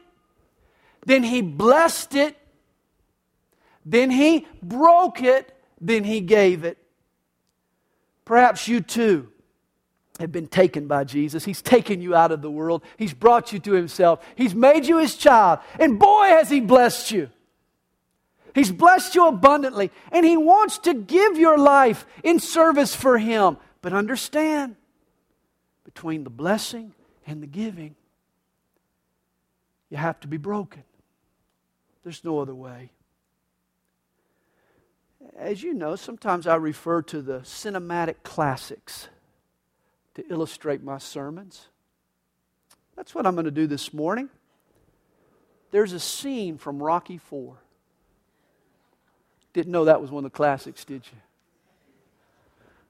then 1.04 1.22
he 1.22 1.42
blessed 1.42 2.14
it, 2.14 2.36
then 3.84 4.10
he 4.10 4.46
broke 4.62 5.22
it, 5.22 5.56
then 5.80 6.04
he 6.04 6.20
gave 6.20 6.64
it. 6.64 6.78
Perhaps 8.24 8.68
you 8.68 8.80
too 8.80 9.28
have 10.20 10.32
been 10.32 10.46
taken 10.46 10.86
by 10.86 11.04
Jesus. 11.04 11.44
He's 11.44 11.62
taken 11.62 12.00
you 12.00 12.14
out 12.14 12.32
of 12.32 12.42
the 12.42 12.50
world. 12.50 12.82
He's 12.96 13.14
brought 13.14 13.52
you 13.52 13.58
to 13.60 13.72
Himself. 13.72 14.24
He's 14.36 14.54
made 14.54 14.86
you 14.86 14.98
His 14.98 15.16
child. 15.16 15.60
And 15.78 15.98
boy, 15.98 16.26
has 16.26 16.50
He 16.50 16.60
blessed 16.60 17.10
you. 17.10 17.30
He's 18.54 18.70
blessed 18.70 19.14
you 19.14 19.26
abundantly. 19.26 19.90
And 20.10 20.24
He 20.24 20.36
wants 20.36 20.78
to 20.78 20.94
give 20.94 21.38
your 21.38 21.58
life 21.58 22.06
in 22.22 22.38
service 22.38 22.94
for 22.94 23.18
Him. 23.18 23.56
But 23.80 23.92
understand, 23.92 24.76
between 25.84 26.24
the 26.24 26.30
blessing 26.30 26.94
and 27.26 27.42
the 27.42 27.46
giving, 27.46 27.96
you 29.90 29.96
have 29.96 30.20
to 30.20 30.28
be 30.28 30.36
broken. 30.36 30.84
There's 32.02 32.24
no 32.24 32.40
other 32.40 32.54
way. 32.54 32.90
As 35.36 35.62
you 35.62 35.72
know, 35.72 35.96
sometimes 35.96 36.46
I 36.46 36.56
refer 36.56 37.02
to 37.02 37.22
the 37.22 37.40
cinematic 37.40 38.16
classics 38.24 39.08
to 40.14 40.24
illustrate 40.28 40.82
my 40.82 40.98
sermons. 40.98 41.68
That's 42.96 43.14
what 43.14 43.26
I'm 43.26 43.34
going 43.34 43.46
to 43.46 43.50
do 43.50 43.66
this 43.66 43.94
morning. 43.94 44.28
There's 45.70 45.92
a 45.92 46.00
scene 46.00 46.58
from 46.58 46.82
Rocky 46.82 47.18
4. 47.18 47.56
Didn't 49.52 49.72
know 49.72 49.84
that 49.86 50.00
was 50.00 50.10
one 50.10 50.24
of 50.24 50.32
the 50.32 50.36
classics, 50.36 50.84
did 50.84 51.02
you? 51.10 51.18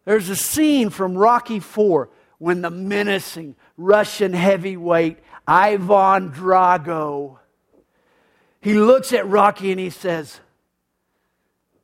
There's 0.05 0.29
a 0.29 0.37
scene 0.37 0.91
from 0.91 1.17
Rocky 1.17 1.61
4 1.61 2.09
when 2.39 2.63
the 2.63 2.71
menacing 2.71 3.55
Russian 3.77 4.33
heavyweight 4.33 5.19
Ivan 5.47 6.33
Drago 6.33 7.39
he 8.63 8.75
looks 8.75 9.13
at 9.13 9.29
Rocky 9.29 9.73
and 9.73 9.81
he 9.81 9.91
says, 9.91 10.39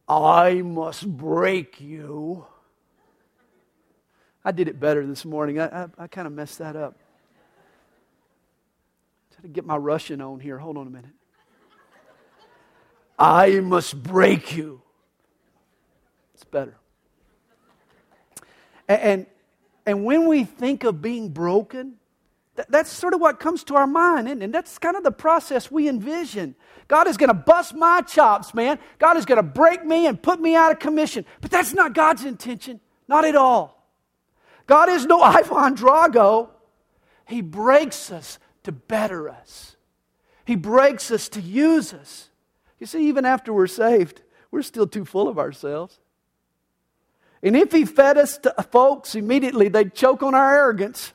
I 0.08 0.62
must 0.62 1.06
break 1.06 1.80
you. 1.80 2.46
I 4.44 4.52
did 4.52 4.68
it 4.68 4.78
better 4.78 5.04
this 5.04 5.24
morning. 5.24 5.58
I, 5.58 5.66
I, 5.66 5.86
I 5.98 6.06
kind 6.06 6.28
of 6.28 6.32
messed 6.32 6.58
that 6.58 6.76
up. 6.76 6.96
Try 9.34 9.42
to 9.42 9.48
get 9.48 9.66
my 9.66 9.76
Russian 9.76 10.20
on 10.20 10.38
here. 10.38 10.56
Hold 10.56 10.78
on 10.78 10.86
a 10.86 10.90
minute. 10.90 11.10
I 13.18 13.58
must 13.58 14.00
break 14.00 14.56
you. 14.56 14.80
It's 16.34 16.44
better. 16.44 16.76
And, 18.86 19.00
and, 19.02 19.26
and 19.84 20.04
when 20.04 20.28
we 20.28 20.44
think 20.44 20.84
of 20.84 21.02
being 21.02 21.30
broken, 21.30 21.94
that's 22.68 22.90
sort 22.90 23.14
of 23.14 23.20
what 23.20 23.38
comes 23.38 23.64
to 23.64 23.76
our 23.76 23.86
mind, 23.86 24.28
and 24.28 24.52
that's 24.52 24.78
kind 24.78 24.96
of 24.96 25.04
the 25.04 25.12
process 25.12 25.70
we 25.70 25.88
envision. 25.88 26.56
God 26.88 27.06
is 27.06 27.16
going 27.16 27.28
to 27.28 27.34
bust 27.34 27.74
my 27.74 28.00
chops, 28.00 28.54
man. 28.54 28.78
God 28.98 29.16
is 29.16 29.24
going 29.24 29.36
to 29.36 29.42
break 29.42 29.84
me 29.84 30.06
and 30.06 30.20
put 30.20 30.40
me 30.40 30.56
out 30.56 30.72
of 30.72 30.78
commission. 30.78 31.24
But 31.40 31.50
that's 31.50 31.72
not 31.72 31.94
God's 31.94 32.24
intention, 32.24 32.80
not 33.06 33.24
at 33.24 33.36
all. 33.36 33.86
God 34.66 34.88
is 34.88 35.06
no 35.06 35.20
Ivan 35.22 35.76
Drago. 35.76 36.50
He 37.26 37.42
breaks 37.42 38.10
us 38.10 38.38
to 38.64 38.72
better 38.72 39.28
us, 39.28 39.76
He 40.44 40.56
breaks 40.56 41.10
us 41.10 41.28
to 41.30 41.40
use 41.40 41.92
us. 41.92 42.30
You 42.80 42.86
see, 42.86 43.08
even 43.08 43.24
after 43.24 43.52
we're 43.52 43.66
saved, 43.66 44.22
we're 44.50 44.62
still 44.62 44.86
too 44.86 45.04
full 45.04 45.28
of 45.28 45.38
ourselves. 45.38 45.98
And 47.42 47.56
if 47.56 47.72
He 47.72 47.84
fed 47.84 48.18
us 48.18 48.38
to 48.38 48.54
folks, 48.70 49.14
immediately 49.14 49.68
they'd 49.68 49.94
choke 49.94 50.22
on 50.22 50.34
our 50.34 50.54
arrogance. 50.54 51.12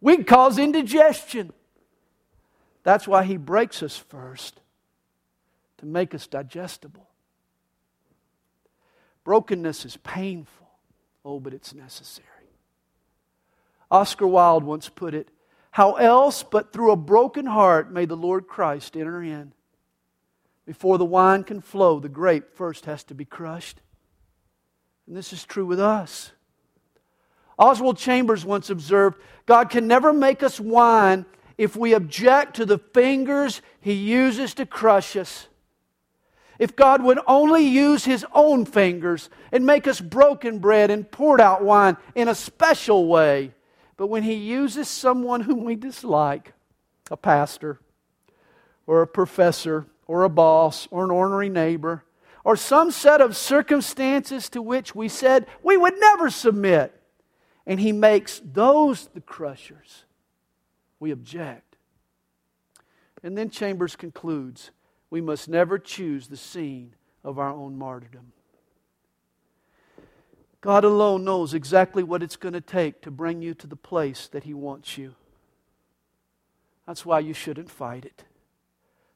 We'd 0.00 0.26
cause 0.26 0.58
indigestion. 0.58 1.52
That's 2.82 3.08
why 3.08 3.24
He 3.24 3.36
breaks 3.36 3.82
us 3.82 3.96
first, 3.96 4.60
to 5.78 5.86
make 5.86 6.14
us 6.14 6.26
digestible. 6.26 7.08
Brokenness 9.24 9.84
is 9.84 9.96
painful. 9.98 10.68
Oh, 11.24 11.40
but 11.40 11.52
it's 11.52 11.74
necessary. 11.74 12.26
Oscar 13.90 14.26
Wilde 14.26 14.64
once 14.64 14.88
put 14.88 15.14
it 15.14 15.28
How 15.70 15.94
else 15.94 16.42
but 16.42 16.72
through 16.72 16.92
a 16.92 16.96
broken 16.96 17.46
heart 17.46 17.92
may 17.92 18.06
the 18.06 18.16
Lord 18.16 18.46
Christ 18.46 18.96
enter 18.96 19.22
in? 19.22 19.52
Before 20.64 20.98
the 20.98 21.04
wine 21.04 21.44
can 21.44 21.60
flow, 21.60 21.98
the 21.98 22.08
grape 22.08 22.54
first 22.54 22.84
has 22.86 23.04
to 23.04 23.14
be 23.14 23.24
crushed. 23.24 23.80
And 25.06 25.16
this 25.16 25.32
is 25.32 25.44
true 25.44 25.66
with 25.66 25.80
us. 25.80 26.32
Oswald 27.58 27.98
Chambers 27.98 28.44
once 28.44 28.70
observed 28.70 29.20
God 29.46 29.70
can 29.70 29.86
never 29.86 30.12
make 30.12 30.42
us 30.42 30.60
wine 30.60 31.26
if 31.56 31.74
we 31.74 31.92
object 31.92 32.56
to 32.56 32.64
the 32.64 32.78
fingers 32.78 33.60
he 33.80 33.92
uses 33.92 34.54
to 34.54 34.66
crush 34.66 35.16
us. 35.16 35.48
If 36.58 36.74
God 36.74 37.02
would 37.02 37.20
only 37.26 37.62
use 37.62 38.04
His 38.04 38.26
own 38.34 38.64
fingers 38.64 39.30
and 39.52 39.64
make 39.64 39.86
us 39.86 40.00
broken 40.00 40.58
bread 40.58 40.90
and 40.90 41.10
poured 41.10 41.40
out 41.40 41.62
wine 41.62 41.96
in 42.14 42.28
a 42.28 42.34
special 42.34 43.06
way. 43.06 43.54
But 43.96 44.08
when 44.08 44.24
He 44.24 44.34
uses 44.34 44.88
someone 44.88 45.42
whom 45.42 45.64
we 45.64 45.76
dislike, 45.76 46.52
a 47.10 47.16
pastor, 47.16 47.80
or 48.86 49.02
a 49.02 49.06
professor, 49.06 49.86
or 50.06 50.24
a 50.24 50.28
boss, 50.28 50.88
or 50.90 51.04
an 51.04 51.10
ornery 51.10 51.48
neighbor, 51.48 52.04
or 52.44 52.56
some 52.56 52.90
set 52.90 53.20
of 53.20 53.36
circumstances 53.36 54.48
to 54.48 54.62
which 54.62 54.94
we 54.94 55.08
said 55.08 55.46
we 55.62 55.76
would 55.76 55.94
never 55.98 56.28
submit, 56.28 56.94
and 57.68 57.78
He 57.78 57.92
makes 57.92 58.40
those 58.42 59.06
the 59.08 59.20
crushers, 59.20 60.04
we 60.98 61.12
object. 61.12 61.76
And 63.22 63.36
then 63.36 63.50
Chambers 63.50 63.94
concludes 63.94 64.70
we 65.10 65.20
must 65.20 65.48
never 65.48 65.78
choose 65.78 66.26
the 66.26 66.36
scene 66.36 66.94
of 67.22 67.38
our 67.38 67.52
own 67.52 67.76
martyrdom. 67.76 68.32
God 70.60 70.82
alone 70.82 71.24
knows 71.24 71.54
exactly 71.54 72.02
what 72.02 72.22
it's 72.22 72.36
going 72.36 72.54
to 72.54 72.60
take 72.60 73.02
to 73.02 73.10
bring 73.10 73.42
you 73.42 73.54
to 73.54 73.66
the 73.66 73.76
place 73.76 74.28
that 74.28 74.44
He 74.44 74.54
wants 74.54 74.96
you. 74.96 75.14
That's 76.86 77.04
why 77.04 77.20
you 77.20 77.34
shouldn't 77.34 77.70
fight 77.70 78.04
it. 78.06 78.24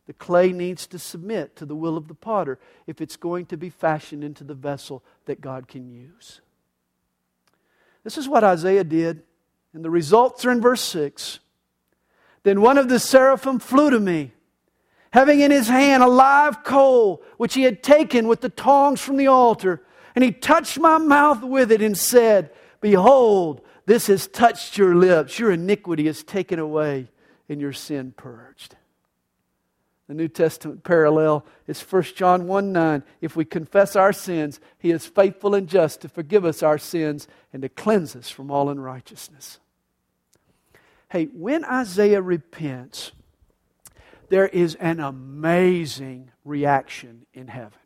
The 0.06 0.12
clay 0.12 0.52
needs 0.52 0.86
to 0.88 0.98
submit 0.98 1.56
to 1.56 1.64
the 1.64 1.76
will 1.76 1.96
of 1.96 2.08
the 2.08 2.14
potter 2.14 2.58
if 2.86 3.00
it's 3.00 3.16
going 3.16 3.46
to 3.46 3.56
be 3.56 3.70
fashioned 3.70 4.22
into 4.22 4.44
the 4.44 4.54
vessel 4.54 5.02
that 5.24 5.40
God 5.40 5.68
can 5.68 5.88
use. 5.88 6.42
This 8.04 8.18
is 8.18 8.28
what 8.28 8.44
Isaiah 8.44 8.84
did, 8.84 9.22
and 9.72 9.84
the 9.84 9.90
results 9.90 10.44
are 10.44 10.50
in 10.50 10.60
verse 10.60 10.82
6. 10.82 11.38
Then 12.42 12.60
one 12.60 12.78
of 12.78 12.88
the 12.88 12.98
seraphim 12.98 13.58
flew 13.58 13.90
to 13.90 14.00
me 14.00 14.32
having 15.12 15.40
in 15.40 15.50
his 15.50 15.68
hand 15.68 16.02
a 16.02 16.08
live 16.08 16.64
coal, 16.64 17.22
which 17.36 17.54
he 17.54 17.62
had 17.62 17.82
taken 17.82 18.26
with 18.26 18.40
the 18.40 18.48
tongs 18.48 19.00
from 19.00 19.16
the 19.16 19.26
altar. 19.26 19.82
And 20.14 20.24
he 20.24 20.32
touched 20.32 20.78
my 20.78 20.98
mouth 20.98 21.42
with 21.42 21.70
it 21.70 21.82
and 21.82 21.96
said, 21.96 22.50
Behold, 22.80 23.60
this 23.86 24.08
has 24.08 24.26
touched 24.26 24.76
your 24.76 24.94
lips. 24.94 25.38
Your 25.38 25.52
iniquity 25.52 26.08
is 26.08 26.22
taken 26.22 26.58
away 26.58 27.08
and 27.48 27.60
your 27.60 27.72
sin 27.72 28.12
purged. 28.16 28.76
The 30.08 30.14
New 30.14 30.28
Testament 30.28 30.82
parallel 30.82 31.46
is 31.66 31.80
1 31.80 32.02
John 32.16 32.46
1 32.46 32.72
9. 32.72 33.02
If 33.20 33.36
we 33.36 33.44
confess 33.44 33.96
our 33.96 34.12
sins, 34.12 34.60
he 34.78 34.90
is 34.90 35.06
faithful 35.06 35.54
and 35.54 35.68
just 35.68 36.00
to 36.00 36.08
forgive 36.08 36.44
us 36.44 36.62
our 36.62 36.78
sins 36.78 37.28
and 37.52 37.62
to 37.62 37.68
cleanse 37.68 38.16
us 38.16 38.28
from 38.28 38.50
all 38.50 38.68
unrighteousness. 38.68 39.58
Hey, 41.08 41.26
when 41.26 41.64
Isaiah 41.64 42.22
repents, 42.22 43.12
there 44.28 44.48
is 44.48 44.74
an 44.76 44.98
amazing 44.98 46.30
reaction 46.44 47.26
in 47.34 47.48
heaven. 47.48 47.78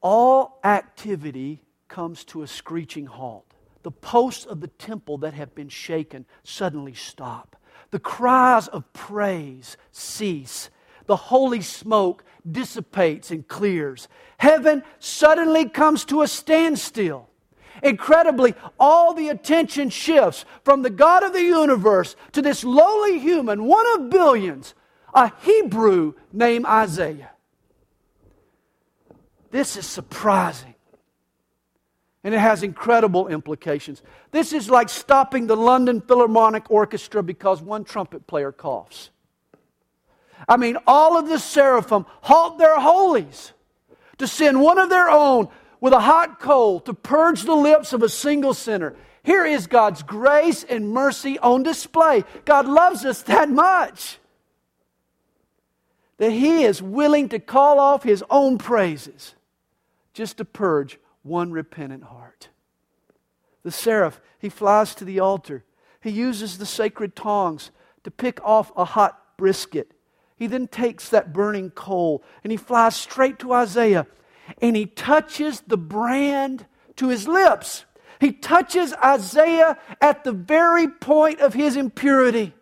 All 0.00 0.58
activity 0.64 1.62
comes 1.88 2.24
to 2.24 2.42
a 2.42 2.46
screeching 2.46 3.06
halt. 3.06 3.46
The 3.84 3.90
posts 3.90 4.44
of 4.44 4.60
the 4.60 4.68
temple 4.68 5.18
that 5.18 5.34
have 5.34 5.54
been 5.54 5.68
shaken 5.68 6.26
suddenly 6.42 6.94
stop. 6.94 7.56
The 7.94 8.00
cries 8.00 8.66
of 8.66 8.92
praise 8.92 9.76
cease. 9.92 10.68
The 11.06 11.14
holy 11.14 11.60
smoke 11.60 12.24
dissipates 12.50 13.30
and 13.30 13.46
clears. 13.46 14.08
Heaven 14.36 14.82
suddenly 14.98 15.68
comes 15.68 16.04
to 16.06 16.22
a 16.22 16.26
standstill. 16.26 17.28
Incredibly, 17.84 18.56
all 18.80 19.14
the 19.14 19.28
attention 19.28 19.90
shifts 19.90 20.44
from 20.64 20.82
the 20.82 20.90
God 20.90 21.22
of 21.22 21.32
the 21.34 21.44
universe 21.44 22.16
to 22.32 22.42
this 22.42 22.64
lowly 22.64 23.20
human, 23.20 23.62
one 23.62 23.86
of 23.94 24.10
billions, 24.10 24.74
a 25.14 25.30
Hebrew 25.42 26.14
named 26.32 26.66
Isaiah. 26.66 27.30
This 29.52 29.76
is 29.76 29.86
surprising. 29.86 30.73
And 32.24 32.34
it 32.34 32.40
has 32.40 32.62
incredible 32.62 33.28
implications. 33.28 34.02
This 34.30 34.54
is 34.54 34.70
like 34.70 34.88
stopping 34.88 35.46
the 35.46 35.56
London 35.56 36.00
Philharmonic 36.00 36.70
Orchestra 36.70 37.22
because 37.22 37.60
one 37.60 37.84
trumpet 37.84 38.26
player 38.26 38.50
coughs. 38.50 39.10
I 40.48 40.56
mean, 40.56 40.78
all 40.86 41.18
of 41.18 41.28
the 41.28 41.38
seraphim 41.38 42.06
halt 42.22 42.58
their 42.58 42.80
holies 42.80 43.52
to 44.18 44.26
send 44.26 44.60
one 44.60 44.78
of 44.78 44.88
their 44.88 45.10
own 45.10 45.48
with 45.80 45.92
a 45.92 46.00
hot 46.00 46.40
coal 46.40 46.80
to 46.80 46.94
purge 46.94 47.42
the 47.42 47.54
lips 47.54 47.92
of 47.92 48.02
a 48.02 48.08
single 48.08 48.54
sinner. 48.54 48.96
Here 49.22 49.44
is 49.44 49.66
God's 49.66 50.02
grace 50.02 50.64
and 50.64 50.90
mercy 50.90 51.38
on 51.38 51.62
display. 51.62 52.24
God 52.44 52.66
loves 52.66 53.04
us 53.04 53.22
that 53.22 53.50
much 53.50 54.18
that 56.16 56.30
He 56.30 56.64
is 56.64 56.80
willing 56.80 57.28
to 57.30 57.38
call 57.38 57.78
off 57.78 58.02
His 58.02 58.24
own 58.30 58.56
praises 58.56 59.34
just 60.12 60.38
to 60.38 60.44
purge 60.44 60.98
one 61.24 61.50
repentant 61.50 62.04
heart. 62.04 62.50
The 63.64 63.72
seraph, 63.72 64.20
he 64.38 64.48
flies 64.48 64.94
to 64.96 65.04
the 65.04 65.18
altar. 65.18 65.64
He 66.00 66.10
uses 66.10 66.58
the 66.58 66.66
sacred 66.66 67.16
tongs 67.16 67.70
to 68.04 68.10
pick 68.10 68.38
off 68.44 68.70
a 68.76 68.84
hot 68.84 69.36
brisket. 69.36 69.90
He 70.36 70.46
then 70.46 70.68
takes 70.68 71.08
that 71.08 71.32
burning 71.32 71.70
coal 71.70 72.22
and 72.44 72.50
he 72.50 72.56
flies 72.56 72.94
straight 72.94 73.38
to 73.40 73.52
Isaiah 73.52 74.06
and 74.60 74.76
he 74.76 74.86
touches 74.86 75.62
the 75.66 75.78
brand 75.78 76.66
to 76.96 77.08
his 77.08 77.26
lips. 77.26 77.86
He 78.20 78.32
touches 78.32 78.92
Isaiah 78.94 79.78
at 80.00 80.24
the 80.24 80.32
very 80.32 80.88
point 80.88 81.40
of 81.40 81.54
his 81.54 81.76
impurity. 81.76 82.52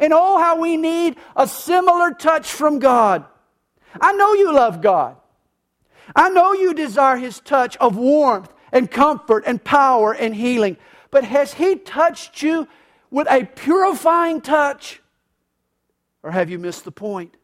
And 0.00 0.12
oh, 0.14 0.38
how 0.38 0.58
we 0.58 0.76
need 0.78 1.16
a 1.36 1.46
similar 1.46 2.12
touch 2.12 2.50
from 2.50 2.78
God. 2.78 3.26
I 4.00 4.12
know 4.14 4.32
you 4.32 4.54
love 4.54 4.80
God. 4.80 5.16
I 6.14 6.30
know 6.30 6.52
you 6.52 6.74
desire 6.74 7.16
his 7.16 7.40
touch 7.40 7.76
of 7.76 7.96
warmth 7.96 8.52
and 8.72 8.90
comfort 8.90 9.44
and 9.46 9.62
power 9.62 10.12
and 10.12 10.34
healing. 10.34 10.76
But 11.10 11.24
has 11.24 11.54
he 11.54 11.76
touched 11.76 12.42
you 12.42 12.66
with 13.10 13.30
a 13.30 13.44
purifying 13.44 14.40
touch? 14.40 15.00
Or 16.22 16.30
have 16.30 16.50
you 16.50 16.58
missed 16.58 16.84
the 16.84 16.92
point? 16.92 17.36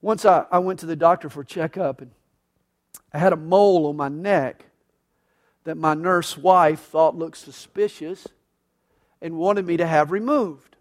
Once 0.00 0.24
I, 0.24 0.46
I 0.52 0.58
went 0.60 0.80
to 0.80 0.86
the 0.86 0.96
doctor 0.96 1.28
for 1.28 1.40
a 1.40 1.44
checkup, 1.44 2.00
and 2.00 2.12
I 3.12 3.18
had 3.18 3.32
a 3.32 3.36
mole 3.36 3.86
on 3.86 3.96
my 3.96 4.08
neck 4.08 4.66
that 5.64 5.76
my 5.76 5.94
nurse 5.94 6.38
wife 6.38 6.80
thought 6.80 7.16
looked 7.16 7.38
suspicious 7.38 8.28
and 9.20 9.36
wanted 9.36 9.66
me 9.66 9.76
to 9.78 9.86
have 9.86 10.12
removed. 10.12 10.76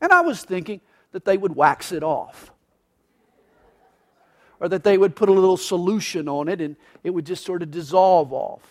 And 0.00 0.12
I 0.12 0.22
was 0.22 0.42
thinking 0.42 0.80
that 1.12 1.24
they 1.24 1.36
would 1.36 1.54
wax 1.54 1.92
it 1.92 2.02
off. 2.02 2.50
Or 4.60 4.68
that 4.68 4.84
they 4.84 4.98
would 4.98 5.16
put 5.16 5.28
a 5.28 5.32
little 5.32 5.56
solution 5.56 6.28
on 6.28 6.48
it 6.48 6.60
and 6.60 6.76
it 7.02 7.10
would 7.10 7.26
just 7.26 7.44
sort 7.44 7.62
of 7.62 7.70
dissolve 7.70 8.32
off. 8.32 8.62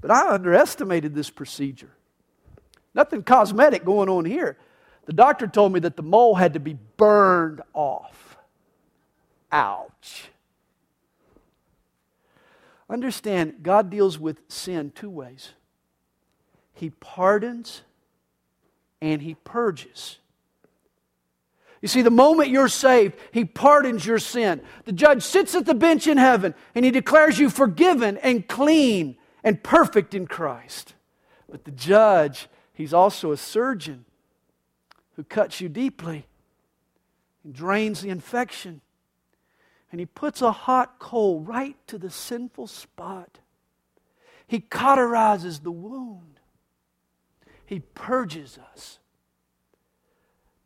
But 0.00 0.10
I 0.10 0.34
underestimated 0.34 1.14
this 1.14 1.30
procedure. 1.30 1.90
Nothing 2.94 3.22
cosmetic 3.22 3.84
going 3.84 4.08
on 4.08 4.24
here. 4.24 4.58
The 5.06 5.12
doctor 5.12 5.46
told 5.46 5.72
me 5.72 5.80
that 5.80 5.96
the 5.96 6.02
mole 6.02 6.34
had 6.34 6.52
to 6.52 6.60
be 6.60 6.76
burned 6.96 7.62
off. 7.72 8.36
Ouch. 9.50 10.30
Understand, 12.90 13.62
God 13.62 13.90
deals 13.90 14.18
with 14.18 14.40
sin 14.48 14.92
two 14.94 15.10
ways 15.10 15.52
He 16.72 16.90
pardons 16.90 17.82
and 19.00 19.22
He 19.22 19.34
purges. 19.34 20.18
You 21.80 21.88
see, 21.88 22.02
the 22.02 22.10
moment 22.10 22.50
you're 22.50 22.68
saved, 22.68 23.14
He 23.32 23.44
pardons 23.44 24.04
your 24.04 24.18
sin. 24.18 24.62
The 24.84 24.92
judge 24.92 25.22
sits 25.22 25.54
at 25.54 25.66
the 25.66 25.74
bench 25.74 26.06
in 26.06 26.18
heaven 26.18 26.54
and 26.74 26.84
He 26.84 26.90
declares 26.90 27.38
you 27.38 27.50
forgiven 27.50 28.18
and 28.18 28.46
clean 28.48 29.16
and 29.44 29.62
perfect 29.62 30.14
in 30.14 30.26
Christ. 30.26 30.94
But 31.48 31.64
the 31.64 31.70
judge, 31.70 32.48
He's 32.72 32.94
also 32.94 33.32
a 33.32 33.36
surgeon 33.36 34.04
who 35.16 35.24
cuts 35.24 35.60
you 35.60 35.68
deeply 35.68 36.26
and 37.44 37.54
drains 37.54 38.00
the 38.00 38.10
infection 38.10 38.80
and 39.90 40.00
he 40.00 40.06
puts 40.06 40.42
a 40.42 40.52
hot 40.52 40.98
coal 40.98 41.40
right 41.40 41.76
to 41.86 41.98
the 41.98 42.10
sinful 42.10 42.66
spot. 42.66 43.38
He 44.46 44.60
cauterizes 44.60 45.60
the 45.60 45.70
wound. 45.70 46.40
He 47.64 47.80
purges 47.80 48.58
us. 48.72 48.98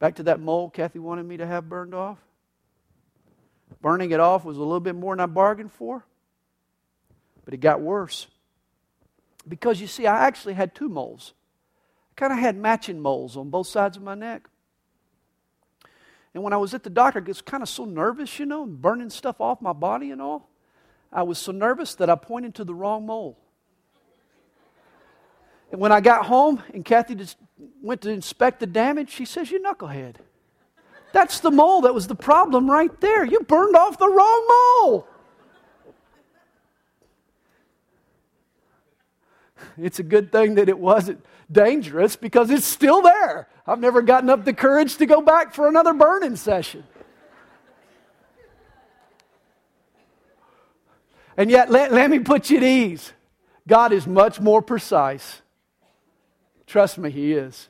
Back 0.02 0.16
to 0.16 0.24
that 0.24 0.40
mole 0.40 0.68
Kathy 0.68 0.98
wanted 0.98 1.26
me 1.26 1.36
to 1.36 1.46
have 1.46 1.68
burned 1.68 1.94
off. 1.94 2.18
Burning 3.80 4.10
it 4.10 4.18
off 4.18 4.44
was 4.44 4.56
a 4.56 4.60
little 4.60 4.80
bit 4.80 4.96
more 4.96 5.14
than 5.14 5.20
I 5.20 5.26
bargained 5.26 5.70
for, 5.70 6.04
but 7.44 7.54
it 7.54 7.58
got 7.58 7.80
worse. 7.80 8.26
Because 9.46 9.80
you 9.80 9.86
see, 9.86 10.08
I 10.08 10.26
actually 10.26 10.54
had 10.54 10.74
two 10.74 10.88
moles. 10.88 11.34
I 12.10 12.14
kind 12.16 12.32
of 12.32 12.40
had 12.40 12.56
matching 12.56 12.98
moles 12.98 13.36
on 13.36 13.48
both 13.48 13.68
sides 13.68 13.96
of 13.96 14.02
my 14.02 14.16
neck. 14.16 14.48
And 16.34 16.42
when 16.42 16.52
I 16.52 16.56
was 16.56 16.74
at 16.74 16.82
the 16.82 16.90
doctor, 16.90 17.20
I 17.20 17.22
was 17.22 17.40
kind 17.40 17.62
of 17.62 17.68
so 17.68 17.84
nervous, 17.84 18.40
you 18.40 18.46
know, 18.46 18.66
burning 18.66 19.08
stuff 19.08 19.40
off 19.40 19.62
my 19.62 19.72
body 19.72 20.10
and 20.10 20.20
all. 20.20 20.50
I 21.12 21.22
was 21.22 21.38
so 21.38 21.52
nervous 21.52 21.94
that 21.94 22.10
I 22.10 22.16
pointed 22.16 22.56
to 22.56 22.64
the 22.64 22.74
wrong 22.74 23.06
mole. 23.06 23.38
And 25.72 25.80
when 25.80 25.90
I 25.90 26.00
got 26.00 26.26
home 26.26 26.62
and 26.72 26.84
Kathy 26.84 27.14
just 27.14 27.38
went 27.80 28.02
to 28.02 28.10
inspect 28.10 28.60
the 28.60 28.66
damage, 28.66 29.10
she 29.10 29.24
says, 29.24 29.50
You 29.50 29.60
knucklehead. 29.60 30.16
That's 31.12 31.40
the 31.40 31.50
mole 31.50 31.82
that 31.82 31.94
was 31.94 32.06
the 32.06 32.14
problem 32.14 32.70
right 32.70 33.00
there. 33.00 33.24
You 33.24 33.40
burned 33.40 33.74
off 33.74 33.98
the 33.98 34.08
wrong 34.08 34.46
mole. 34.48 35.08
It's 39.78 39.98
a 39.98 40.02
good 40.02 40.30
thing 40.32 40.56
that 40.56 40.68
it 40.68 40.78
wasn't 40.78 41.24
dangerous 41.50 42.16
because 42.16 42.50
it's 42.50 42.66
still 42.66 43.02
there. 43.02 43.48
I've 43.66 43.78
never 43.78 44.02
gotten 44.02 44.28
up 44.28 44.44
the 44.44 44.52
courage 44.52 44.96
to 44.96 45.06
go 45.06 45.22
back 45.22 45.54
for 45.54 45.68
another 45.68 45.94
burning 45.94 46.36
session. 46.36 46.84
And 51.36 51.50
yet, 51.50 51.70
let, 51.70 51.92
let 51.92 52.10
me 52.10 52.18
put 52.18 52.50
you 52.50 52.58
at 52.58 52.62
ease. 52.62 53.12
God 53.66 53.92
is 53.92 54.06
much 54.06 54.40
more 54.40 54.60
precise. 54.60 55.41
Trust 56.72 56.96
me, 56.96 57.10
He 57.10 57.34
is. 57.34 57.68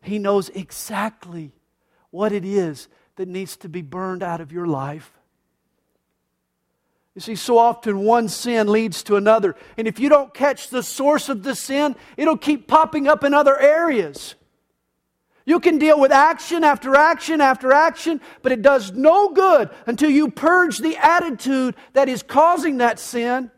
He 0.00 0.20
knows 0.20 0.48
exactly 0.50 1.50
what 2.12 2.30
it 2.30 2.44
is 2.44 2.86
that 3.16 3.26
needs 3.26 3.56
to 3.56 3.68
be 3.68 3.82
burned 3.82 4.22
out 4.22 4.40
of 4.40 4.52
your 4.52 4.68
life. 4.68 5.10
You 7.16 7.20
see, 7.20 7.34
so 7.34 7.58
often 7.58 8.04
one 8.04 8.28
sin 8.28 8.68
leads 8.68 9.02
to 9.04 9.16
another. 9.16 9.56
And 9.76 9.88
if 9.88 9.98
you 9.98 10.08
don't 10.08 10.32
catch 10.32 10.68
the 10.68 10.84
source 10.84 11.28
of 11.28 11.42
the 11.42 11.56
sin, 11.56 11.96
it'll 12.16 12.36
keep 12.36 12.68
popping 12.68 13.08
up 13.08 13.24
in 13.24 13.34
other 13.34 13.58
areas. 13.58 14.36
You 15.44 15.58
can 15.58 15.78
deal 15.78 15.98
with 15.98 16.12
action 16.12 16.62
after 16.62 16.94
action 16.94 17.40
after 17.40 17.72
action, 17.72 18.20
but 18.42 18.52
it 18.52 18.62
does 18.62 18.92
no 18.92 19.30
good 19.30 19.70
until 19.86 20.10
you 20.10 20.30
purge 20.30 20.78
the 20.78 20.96
attitude 20.98 21.74
that 21.94 22.08
is 22.08 22.22
causing 22.22 22.76
that 22.76 23.00
sin. 23.00 23.50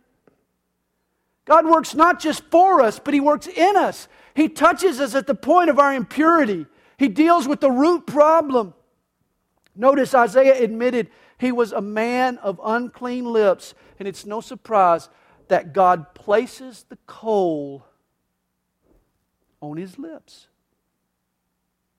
God 1.45 1.67
works 1.67 1.95
not 1.95 2.21
just 2.21 2.43
for 2.45 2.81
us, 2.81 2.99
but 2.99 3.13
He 3.13 3.21
works 3.21 3.49
in 3.49 3.77
us. 3.77 4.09
He 4.37 4.51
touches 4.51 5.01
us 5.01 5.15
at 5.15 5.27
the 5.27 5.35
point 5.35 5.71
of 5.71 5.79
our 5.79 5.95
impurity. 5.95 6.67
He 6.99 7.09
deals 7.09 7.49
with 7.49 7.61
the 7.61 7.71
root 7.71 8.07
problem. 8.07 8.75
Notice 9.75 10.15
Isaiah 10.15 10.63
admitted 10.63 11.09
he 11.39 11.53
was 11.53 11.73
a 11.73 11.81
man 11.81 12.37
of 12.39 12.61
unclean 12.63 13.25
lips, 13.25 13.75
and 13.99 14.07
it's 14.07 14.27
no 14.27 14.43
surprise 14.43 15.09
that 15.49 15.73
God 15.73 16.15
places 16.15 16.85
the 16.91 16.99
coal 17.07 17.87
on 19.63 19.79
his 19.79 19.99
lips, 19.99 20.49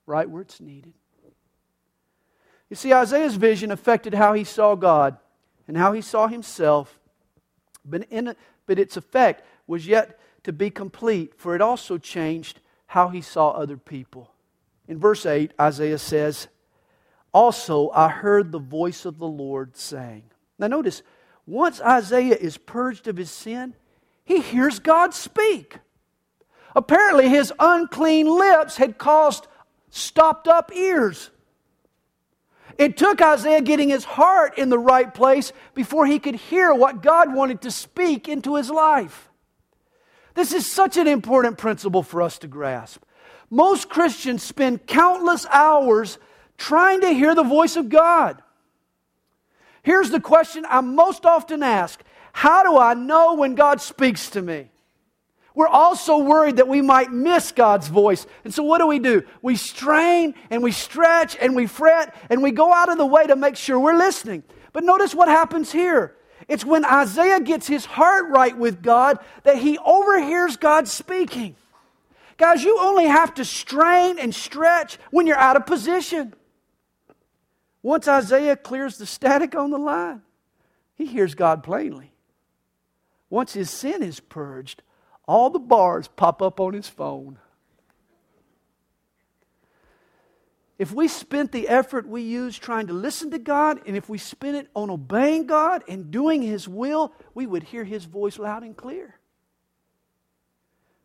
right 0.06 0.30
where 0.30 0.43
it's 0.43 0.62
needed. 0.62 0.93
You 2.69 2.76
see, 2.76 2.93
Isaiah's 2.93 3.36
vision 3.36 3.71
affected 3.71 4.13
how 4.13 4.34
he 4.34 4.43
saw 4.43 4.76
God 4.76 5.17
and 5.67 5.76
how 5.76 5.91
he 5.93 6.02
saw 6.02 6.28
himself, 6.28 7.00
but, 7.84 8.04
in, 8.12 8.36
but 8.67 8.78
its 8.78 8.95
effect 8.95 9.43
was 9.65 9.88
yet 9.88 10.19
to 10.48 10.54
be 10.54 10.70
complete, 10.70 11.34
for 11.36 11.56
it 11.56 11.62
also 11.62 11.98
changed 11.98 12.62
how 12.88 13.10
he 13.10 13.20
saw 13.20 13.50
other 13.50 13.76
people. 13.76 14.32
In 14.88 14.98
verse 14.98 15.26
8, 15.26 15.52
Isaiah 15.60 15.98
says, 15.98 16.48
Also 17.34 17.90
I 17.90 18.08
heard 18.08 18.54
the 18.54 18.60
voice 18.60 19.04
of 19.04 19.20
the 19.20 19.28
Lord 19.28 19.76
saying. 19.76 20.24
Now 20.58 20.68
notice, 20.68 21.04
once 21.46 21.82
Isaiah 21.82 22.38
is 22.38 22.58
purged 22.58 23.10
of 23.10 23.18
his 23.18 23.30
sin, 23.30 23.76
he 24.24 24.40
hears 24.40 24.80
God 24.80 25.14
speak. 25.14 25.80
Apparently, 26.74 27.28
his 27.28 27.52
unclean 27.60 28.28
lips 28.28 28.78
had 28.78 28.98
caused 28.98 29.48
stopped 29.90 30.48
up 30.48 30.74
ears. 30.74 31.30
It 32.78 32.96
took 32.96 33.22
Isaiah 33.22 33.62
getting 33.62 33.90
his 33.90 34.06
heart 34.06 34.58
in 34.58 34.70
the 34.70 34.80
right 34.80 35.14
place 35.14 35.52
before 35.74 36.06
he 36.06 36.20
could 36.20 36.36
hear 36.36 36.74
what 36.74 37.02
God 37.02 37.34
wanted 37.34 37.64
to 37.64 37.72
speak 37.72 38.30
into 38.30 38.56
his 38.56 38.70
life. 38.70 39.27
This 40.38 40.54
is 40.54 40.71
such 40.71 40.97
an 40.97 41.08
important 41.08 41.58
principle 41.58 42.04
for 42.04 42.21
us 42.21 42.38
to 42.38 42.47
grasp. 42.47 43.02
Most 43.50 43.89
Christians 43.89 44.43
spend 44.43 44.86
countless 44.86 45.47
hours 45.47 46.19
trying 46.60 47.02
to 47.02 47.10
hear 47.10 47.34
the 47.34 47.41
voice 47.41 47.76
of 47.76 47.89
God. 47.89 48.43
Here's 49.82 50.12
the 50.12 50.19
question 50.19 50.63
I'm 50.69 50.93
most 50.93 51.26
often 51.26 51.63
asked 51.63 52.04
How 52.34 52.62
do 52.62 52.78
I 52.78 52.93
know 52.93 53.34
when 53.34 53.56
God 53.56 53.82
speaks 53.82 54.30
to 54.30 54.43
me? 54.43 54.69
We're 55.56 55.67
also 55.67 56.19
worried 56.19 56.58
that 56.58 56.67
we 56.67 56.84
might 56.84 57.12
miss 57.12 57.52
God's 57.52 57.88
voice. 57.88 58.28
And 58.43 58.54
so, 58.54 58.62
what 58.62 58.78
do 58.78 58.86
we 58.86 59.00
do? 59.00 59.23
We 59.41 59.56
strain 59.56 60.36
and 60.52 60.62
we 60.62 60.71
stretch 60.71 61.36
and 61.41 61.56
we 61.56 61.65
fret 61.65 62.13
and 62.30 62.43
we 62.43 62.52
go 62.52 62.71
out 62.71 62.89
of 62.89 63.00
the 63.00 63.08
way 63.08 63.26
to 63.26 63.36
make 63.36 63.56
sure 63.56 63.80
we're 63.80 63.97
listening. 63.97 64.43
But 64.71 64.84
notice 64.84 65.15
what 65.15 65.30
happens 65.30 65.71
here. 65.71 66.15
It's 66.48 66.66
when 66.66 66.86
Isaiah 66.86 67.42
gets 67.42 67.68
his 67.68 67.86
heart 67.86 68.30
right 68.30 68.58
with 68.58 68.82
God 68.82 69.20
that 69.44 69.58
he 69.58 69.78
overhears 69.80 70.56
God 70.56 70.88
speaking. 70.88 71.56
Guys, 72.38 72.64
you 72.64 72.78
only 72.80 73.06
have 73.06 73.34
to 73.36 73.46
strain 73.46 74.18
and 74.20 74.34
stretch 74.34 74.98
when 75.12 75.28
you're 75.28 75.38
out 75.38 75.58
of 75.58 75.66
position. 75.66 76.34
Once 77.82 78.08
Isaiah 78.08 78.56
clears 78.56 78.98
the 78.98 79.06
static 79.06 79.56
on 79.56 79.72
the 79.72 79.78
line, 79.78 80.22
he 80.96 81.06
hears 81.06 81.36
God 81.36 81.64
plainly. 81.64 82.12
Once 83.30 83.54
his 83.54 83.70
sin 83.70 84.02
is 84.02 84.20
purged, 84.20 84.84
all 85.28 85.50
the 85.50 85.60
bars 85.60 86.08
pop 86.08 86.42
up 86.42 86.60
on 86.60 86.74
his 86.74 86.88
phone. 86.88 87.40
If 90.78 90.94
we 90.94 91.08
spent 91.08 91.52
the 91.52 91.68
effort 91.68 92.08
we 92.08 92.22
use 92.22 92.58
trying 92.58 92.88
to 92.88 92.94
listen 92.94 93.32
to 93.32 93.40
God, 93.40 93.82
and 93.88 93.98
if 93.98 94.10
we 94.10 94.18
spent 94.18 94.58
it 94.58 94.70
on 94.76 94.90
obeying 94.90 95.48
God 95.48 95.84
and 95.88 96.12
doing 96.12 96.42
His 96.42 96.68
will, 96.68 97.13
we 97.34 97.48
would 97.48 97.63
hear 97.63 97.84
His 97.84 98.06
voice 98.06 98.38
loud 98.38 98.63
and 98.63 98.78
clear. 98.78 99.16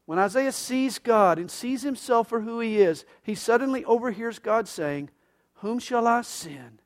When 0.04 0.18
Isaiah 0.18 0.52
sees 0.52 0.98
God 0.98 1.38
and 1.38 1.50
sees 1.50 1.82
himself 1.82 2.28
for 2.28 2.40
who 2.40 2.60
he 2.60 2.78
is, 2.78 3.04
he 3.22 3.34
suddenly 3.34 3.84
overhears 3.84 4.38
God 4.38 4.66
saying, 4.68 5.10
Whom 5.54 5.78
shall 5.78 6.06
I 6.06 6.22
send, 6.22 6.82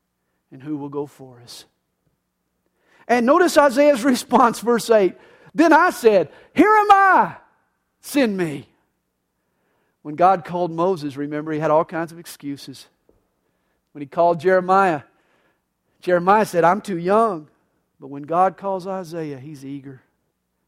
and 0.53 0.63
who 0.63 0.77
will 0.77 0.91
go 0.91 1.07
for 1.07 1.41
us? 1.41 1.65
And 3.09 3.25
notice 3.27 3.57
Isaiah's 3.57 4.05
response, 4.05 4.61
verse 4.61 4.91
8 4.91 5.17
then 5.57 5.73
I 5.73 5.89
said, 5.89 6.29
Here 6.55 6.71
am 6.71 6.91
I, 6.91 7.37
send 8.03 8.37
me. 8.37 8.69
When 10.07 10.15
God 10.15 10.45
called 10.45 10.71
Moses, 10.71 11.17
remember, 11.17 11.51
he 11.51 11.59
had 11.59 11.73
all 11.73 11.85
kinds 11.85 12.13
of 12.13 12.21
excuses. 12.21 12.87
When 13.91 14.03
he 14.03 14.07
called 14.07 14.39
Jeremiah, 14.39 15.03
Jeremiah 16.01 16.47
said, 16.47 16.63
I'm 16.63 16.81
too 16.81 16.97
young. 16.97 17.49
But 17.99 18.07
when 18.07 18.23
God 18.23 18.57
calls 18.57 18.87
Isaiah, 18.87 19.41
he's 19.41 19.65
eager. 19.65 20.03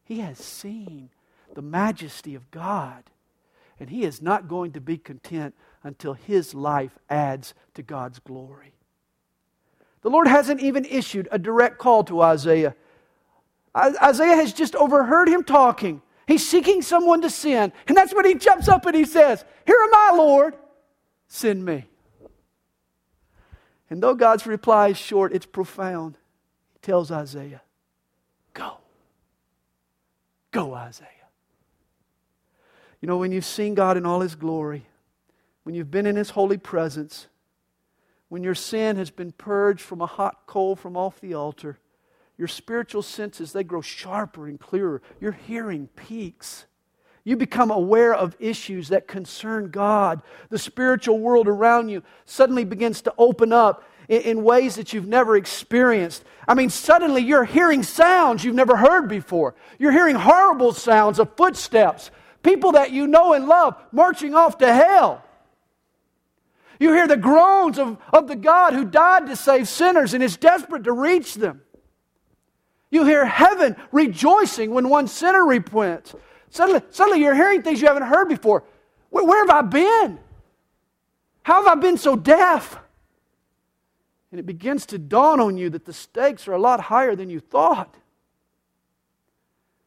He 0.03 0.19
has 0.19 0.39
seen 0.39 1.09
the 1.53 1.61
majesty 1.61 2.35
of 2.35 2.51
God. 2.51 3.05
And 3.79 3.89
he 3.89 4.03
is 4.03 4.21
not 4.21 4.49
going 4.49 4.73
to 4.73 4.81
be 4.81 4.97
content 4.97 5.55
until 5.83 6.15
his 6.15 6.53
life 6.53 6.99
adds 7.09 7.53
to 7.75 7.81
God's 7.81 8.19
glory. 8.19 8.73
The 10.01 10.09
Lord 10.09 10.27
hasn't 10.27 10.59
even 10.59 10.83
issued 10.83 11.29
a 11.31 11.39
direct 11.39 11.77
call 11.77 12.03
to 12.03 12.19
Isaiah. 12.19 12.75
Isaiah 13.73 14.35
has 14.35 14.51
just 14.51 14.75
overheard 14.75 15.29
him 15.29 15.45
talking. 15.45 16.01
He's 16.29 16.47
seeking 16.47 16.83
someone 16.83 17.21
to 17.23 17.29
sin. 17.31 17.73
And 17.87 17.97
that's 17.97 18.13
when 18.13 18.23
he 18.23 18.35
jumps 18.35 18.67
up 18.67 18.85
and 18.85 18.95
he 18.95 19.03
says, 19.03 19.43
Here 19.65 19.79
am 19.81 19.89
I, 19.91 20.11
Lord. 20.15 20.55
Send 21.27 21.65
me. 21.65 21.85
And 23.89 24.03
though 24.03 24.13
God's 24.13 24.45
reply 24.45 24.89
is 24.89 24.97
short, 24.97 25.33
it's 25.33 25.47
profound. 25.47 26.19
He 26.73 26.79
tells 26.83 27.09
Isaiah, 27.09 27.63
Go. 28.53 28.77
Go, 30.51 30.75
Isaiah. 30.75 31.07
You 33.01 33.07
know, 33.07 33.17
when 33.17 33.31
you've 33.31 33.43
seen 33.43 33.73
God 33.73 33.97
in 33.97 34.05
all 34.05 34.19
his 34.19 34.35
glory, 34.35 34.85
when 35.63 35.73
you've 35.73 35.89
been 35.89 36.05
in 36.05 36.15
his 36.15 36.29
holy 36.29 36.59
presence, 36.59 37.25
when 38.27 38.43
your 38.43 38.53
sin 38.53 38.97
has 38.97 39.09
been 39.09 39.31
purged 39.31 39.81
from 39.81 39.99
a 39.99 40.05
hot 40.05 40.45
coal 40.45 40.75
from 40.75 40.95
off 40.95 41.19
the 41.21 41.33
altar, 41.33 41.79
your 42.39 42.47
spiritual 42.47 43.01
senses, 43.01 43.51
they 43.51 43.65
grow 43.65 43.81
sharper 43.81 44.47
and 44.47 44.57
clearer. 44.57 45.01
Your 45.19 45.33
hearing 45.33 45.89
peaks. 45.97 46.65
You 47.25 47.35
become 47.35 47.69
aware 47.69 48.15
of 48.15 48.37
issues 48.39 48.87
that 48.87 49.09
concern 49.09 49.71
God. 49.71 50.21
The 50.49 50.57
spiritual 50.57 51.19
world 51.19 51.49
around 51.49 51.89
you 51.89 52.01
suddenly 52.23 52.63
begins 52.63 53.01
to 53.01 53.13
open 53.17 53.51
up 53.51 53.83
in, 54.07 54.21
in, 54.21 54.43
ways 54.45 54.75
that 54.75 54.93
you've 54.93 55.05
never 55.05 55.35
experienced. 55.35 56.23
I 56.47 56.53
mean, 56.53 56.69
suddenly 56.69 57.21
you're 57.21 57.43
hearing 57.43 57.83
sounds 57.83 58.45
you've 58.45 58.55
never 58.55 58.77
heard 58.77 59.09
before. 59.09 59.53
You're 59.77 59.91
hearing 59.91 60.15
horrible 60.15 60.71
sounds 60.71 61.19
of 61.19 61.35
footsteps, 61.35 62.09
people 62.41 62.71
that 62.71 62.91
you 62.91 63.05
know 63.05 63.33
and 63.33 63.47
love 63.47 63.75
marching 63.91 64.33
off 64.33 64.59
to 64.59 64.73
hell. 64.73 65.25
You 66.79 66.93
hear 66.93 67.05
the 67.05 67.17
groans 67.17 67.77
of, 67.77 67.97
of 68.13 68.29
the 68.29 68.37
God 68.37 68.71
who 68.71 68.85
died 68.85 69.27
to 69.27 69.35
save 69.35 69.67
sinners 69.67 70.13
and 70.13 70.23
is 70.23 70.37
desperate 70.37 70.85
to 70.85 70.93
reach 70.93 71.35
them. 71.35 71.63
You 72.91 73.05
hear 73.05 73.25
heaven 73.25 73.75
rejoicing 73.91 74.71
when 74.71 74.89
one 74.89 75.07
sinner 75.07 75.45
repents. 75.45 76.15
Suddenly, 76.49 76.81
suddenly 76.89 77.19
you're 77.19 77.35
hearing 77.35 77.61
things 77.61 77.81
you 77.81 77.87
haven't 77.87 78.03
heard 78.03 78.27
before. 78.27 78.63
Where, 79.09 79.23
where 79.23 79.45
have 79.45 79.49
I 79.55 79.61
been? 79.61 80.19
How 81.43 81.63
have 81.63 81.77
I 81.77 81.79
been 81.79 81.97
so 81.97 82.15
deaf? 82.15 82.79
And 84.31 84.39
it 84.39 84.45
begins 84.45 84.85
to 84.87 84.97
dawn 84.97 85.39
on 85.39 85.57
you 85.57 85.69
that 85.71 85.85
the 85.85 85.93
stakes 85.93 86.47
are 86.47 86.53
a 86.53 86.59
lot 86.59 86.79
higher 86.79 87.15
than 87.15 87.29
you 87.29 87.39
thought. 87.39 87.95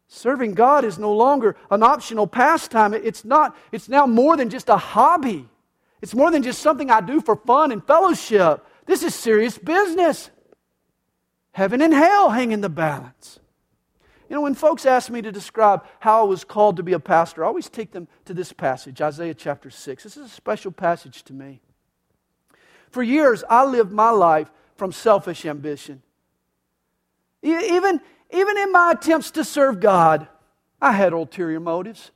Serving 0.09 0.55
God 0.55 0.85
is 0.85 0.99
no 0.99 1.13
longer 1.13 1.57
an 1.71 1.83
optional 1.83 2.27
pastime. 2.27 2.93
It's 2.93 3.25
not, 3.25 3.57
it's 3.73 3.89
now 3.89 4.07
more 4.07 4.37
than 4.37 4.51
just 4.51 4.69
a 4.69 4.77
hobby. 4.77 5.49
It's 6.03 6.15
more 6.15 6.31
than 6.31 6.43
just 6.43 6.61
something 6.61 6.91
I 6.91 7.01
do 7.01 7.21
for 7.21 7.37
fun 7.37 7.73
and 7.73 7.85
fellowship. 7.87 8.67
This 8.85 9.03
is 9.03 9.15
serious 9.15 9.57
business. 9.57 10.31
Heaven 11.53 11.83
and 11.83 11.93
hell 11.93 12.31
hang 12.31 12.53
in 12.53 12.63
the 12.63 12.69
balance. 12.69 13.39
You 14.29 14.37
know, 14.37 14.43
when 14.43 14.55
folks 14.55 14.87
ask 14.87 15.11
me 15.11 15.21
to 15.21 15.31
describe 15.31 15.85
how 16.01 16.23
I 16.23 16.25
was 16.25 16.43
called 16.43 16.79
to 16.79 16.83
be 16.83 16.95
a 16.95 16.99
pastor, 16.99 17.45
I 17.45 17.49
always 17.49 17.69
take 17.69 17.93
them 17.93 18.09
to 18.25 18.33
this 18.33 18.53
passage, 18.53 19.03
Isaiah 19.03 19.35
chapter 19.35 19.69
6. 19.69 20.03
This 20.03 20.17
is 20.17 20.27
a 20.27 20.35
special 20.35 20.73
passage 20.73 21.23
to 21.25 21.35
me. 21.35 21.61
For 22.91 23.03
years, 23.03 23.45
I 23.49 23.65
lived 23.67 23.93
my 23.93 24.11
life 24.11 24.51
from 24.77 24.93
selfish 24.93 25.45
ambition. 25.45 26.03
Even, 27.43 28.01
even 28.31 28.59
in 28.59 28.73
my 28.73 28.93
attempts 28.93 29.33
to 29.33 29.45
serve 29.45 29.81
God, 29.81 30.27
I 30.81 30.93
had 30.93 31.13
ulterior 31.13 31.61
motives. 31.61 32.11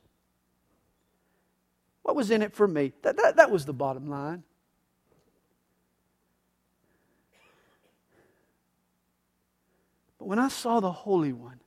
What 2.01 2.15
was 2.15 2.31
in 2.31 2.41
it 2.41 2.53
for 2.53 2.67
me? 2.67 2.93
That, 3.03 3.17
that, 3.17 3.35
that 3.35 3.51
was 3.51 3.65
the 3.65 3.73
bottom 3.73 4.07
line. 4.07 4.43
When 10.27 10.39
I 10.39 10.49
saw 10.49 10.81
the 10.81 10.91
Holy 10.91 11.31
One, 11.31 11.61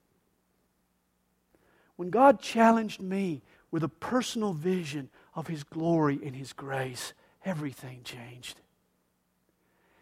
when 1.97 2.11
God 2.11 2.43
challenged 2.43 3.01
me 3.01 3.41
with 3.71 3.83
a 3.83 3.89
personal 3.89 4.53
vision 4.53 5.09
of 5.35 5.47
His 5.47 5.63
glory 5.63 6.21
and 6.23 6.37
His 6.37 6.53
grace, 6.53 7.15
everything 7.43 8.03
changed. 8.05 8.61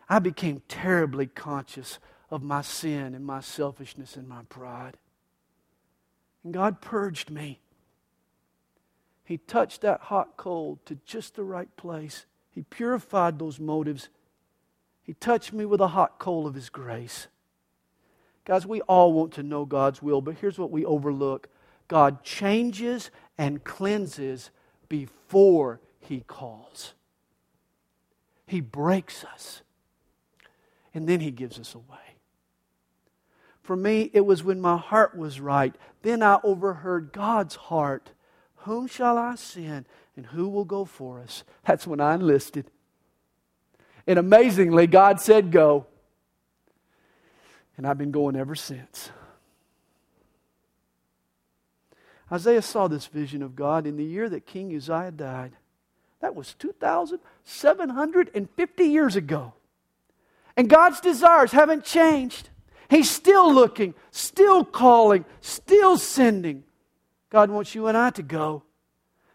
I 0.08 0.18
became 0.18 0.62
terribly 0.66 1.28
conscious 1.28 2.00
of 2.32 2.42
my 2.42 2.62
sin 2.62 3.14
and 3.14 3.24
my 3.24 3.42
selfishness 3.42 4.16
and 4.16 4.28
my 4.28 4.42
pride. 4.48 4.96
And 6.42 6.52
God 6.52 6.80
purged 6.80 7.30
me. 7.30 7.60
He 9.22 9.38
touched 9.38 9.82
that 9.82 10.00
hot 10.00 10.36
coal 10.36 10.80
to 10.86 10.98
just 11.06 11.36
the 11.36 11.44
right 11.44 11.76
place. 11.76 12.26
He 12.50 12.62
purified 12.62 13.38
those 13.38 13.60
motives. 13.60 14.08
He 15.04 15.14
touched 15.14 15.52
me 15.52 15.64
with 15.64 15.80
a 15.80 15.86
hot 15.86 16.18
coal 16.18 16.44
of 16.44 16.56
His 16.56 16.70
grace. 16.70 17.28
Guys, 18.48 18.66
we 18.66 18.80
all 18.82 19.12
want 19.12 19.34
to 19.34 19.42
know 19.42 19.66
God's 19.66 20.00
will, 20.00 20.22
but 20.22 20.36
here's 20.36 20.58
what 20.58 20.70
we 20.70 20.82
overlook 20.84 21.48
God 21.86 22.24
changes 22.24 23.10
and 23.36 23.62
cleanses 23.62 24.50
before 24.88 25.80
He 26.00 26.20
calls. 26.26 26.94
He 28.46 28.62
breaks 28.62 29.22
us, 29.22 29.60
and 30.94 31.06
then 31.06 31.20
He 31.20 31.30
gives 31.30 31.60
us 31.60 31.74
away. 31.74 32.16
For 33.62 33.76
me, 33.76 34.10
it 34.14 34.24
was 34.24 34.42
when 34.42 34.62
my 34.62 34.78
heart 34.78 35.14
was 35.14 35.40
right. 35.40 35.74
Then 36.00 36.22
I 36.22 36.38
overheard 36.42 37.12
God's 37.12 37.54
heart. 37.54 38.12
Whom 38.62 38.86
shall 38.86 39.18
I 39.18 39.34
send, 39.34 39.84
And 40.16 40.24
who 40.24 40.48
will 40.48 40.64
go 40.64 40.86
for 40.86 41.20
us? 41.20 41.44
That's 41.66 41.86
when 41.86 42.00
I 42.00 42.14
enlisted. 42.14 42.70
And 44.06 44.18
amazingly, 44.18 44.86
God 44.86 45.20
said, 45.20 45.52
Go. 45.52 45.86
And 47.78 47.86
I've 47.86 47.96
been 47.96 48.10
going 48.10 48.36
ever 48.36 48.54
since. 48.54 49.10
Isaiah 52.30 52.60
saw 52.60 52.88
this 52.88 53.06
vision 53.06 53.42
of 53.42 53.56
God 53.56 53.86
in 53.86 53.96
the 53.96 54.04
year 54.04 54.28
that 54.28 54.44
King 54.44 54.76
Uzziah 54.76 55.12
died. 55.12 55.52
That 56.20 56.34
was 56.34 56.52
2,750 56.54 58.84
years 58.84 59.16
ago. 59.16 59.54
And 60.56 60.68
God's 60.68 61.00
desires 61.00 61.52
haven't 61.52 61.84
changed. 61.84 62.50
He's 62.90 63.10
still 63.10 63.54
looking, 63.54 63.94
still 64.10 64.62
calling, 64.64 65.24
still 65.40 65.96
sending. 65.96 66.64
God 67.30 67.50
wants 67.50 67.74
you 67.74 67.86
and 67.86 67.96
I 67.96 68.10
to 68.10 68.22
go. 68.22 68.64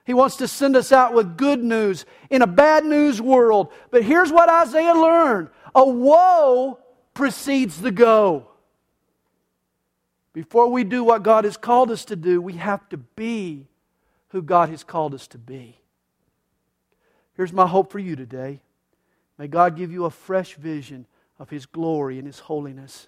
He 0.06 0.14
wants 0.14 0.36
to 0.38 0.48
send 0.50 0.76
us 0.76 0.92
out 0.92 1.14
with 1.14 1.38
good 1.38 1.64
news 1.64 2.06
in 2.30 2.42
a 2.42 2.48
bad 2.48 2.84
news 2.84 3.22
world. 3.22 3.72
But 3.90 4.04
here's 4.04 4.34
what 4.34 4.50
Isaiah 4.50 4.96
learned 4.96 5.48
a 5.74 5.88
woe 5.88 6.80
precedes 7.14 7.82
the 7.82 7.92
go. 7.92 8.48
Before 10.34 10.68
we 10.68 10.84
do 10.84 11.04
what 11.04 11.24
God 11.24 11.46
has 11.46 11.58
called 11.58 11.92
us 11.92 12.06
to 12.06 12.16
do, 12.16 12.42
we 12.42 12.54
have 12.54 12.88
to 12.90 12.98
be 12.98 13.68
who 14.30 14.42
God 14.42 14.70
has 14.70 14.84
called 14.84 15.14
us 15.14 15.28
to 15.28 15.38
be. 15.38 15.80
Here's 17.36 17.54
my 17.54 17.68
hope 17.68 17.92
for 17.92 18.00
you 18.00 18.16
today. 18.16 18.62
May 19.38 19.48
God 19.48 19.76
give 19.76 19.92
you 19.92 20.06
a 20.06 20.10
fresh 20.10 20.56
vision 20.56 21.06
of 21.38 21.50
His 21.50 21.66
glory 21.66 22.18
and 22.18 22.26
His 22.26 22.40
holiness. 22.40 23.08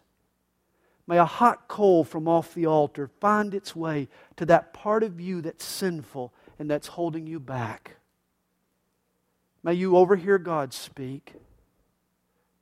May 1.08 1.18
a 1.18 1.26
hot 1.26 1.68
coal 1.68 2.04
from 2.04 2.28
off 2.28 2.54
the 2.54 2.66
altar 2.66 3.08
find 3.20 3.54
its 3.54 3.76
way 3.76 4.08
to 4.38 4.46
that 4.48 4.74
part 4.74 5.04
of 5.04 5.20
you 5.20 5.42
that's 5.42 5.64
sinful 5.64 6.34
and 6.58 6.70
that's 6.70 6.88
holding 6.88 7.28
you 7.28 7.40
back. 7.40 7.98
May 9.64 9.74
you 9.74 9.98
overhear 9.98 10.38
God 10.38 10.74
speak, 10.74 11.34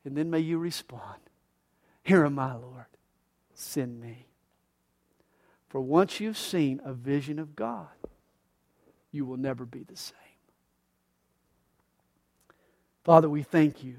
and 0.05 0.15
then 0.15 0.29
may 0.29 0.39
you 0.39 0.57
respond 0.57 1.22
Here 2.04 2.26
am 2.26 2.38
I, 2.38 2.54
Lord. 2.56 2.86
Send 3.54 3.99
me. 3.99 4.28
For 5.70 5.82
once 5.82 6.20
you've 6.20 6.38
seen 6.38 6.82
a 6.84 6.93
vision 6.93 7.39
of 7.39 7.56
God, 7.56 7.88
you 9.12 9.26
will 9.26 9.38
never 9.38 9.66
be 9.66 9.84
the 9.84 9.95
same. 9.95 10.18
Father, 13.04 13.30
we 13.30 13.43
thank 13.43 13.84
you 13.84 13.97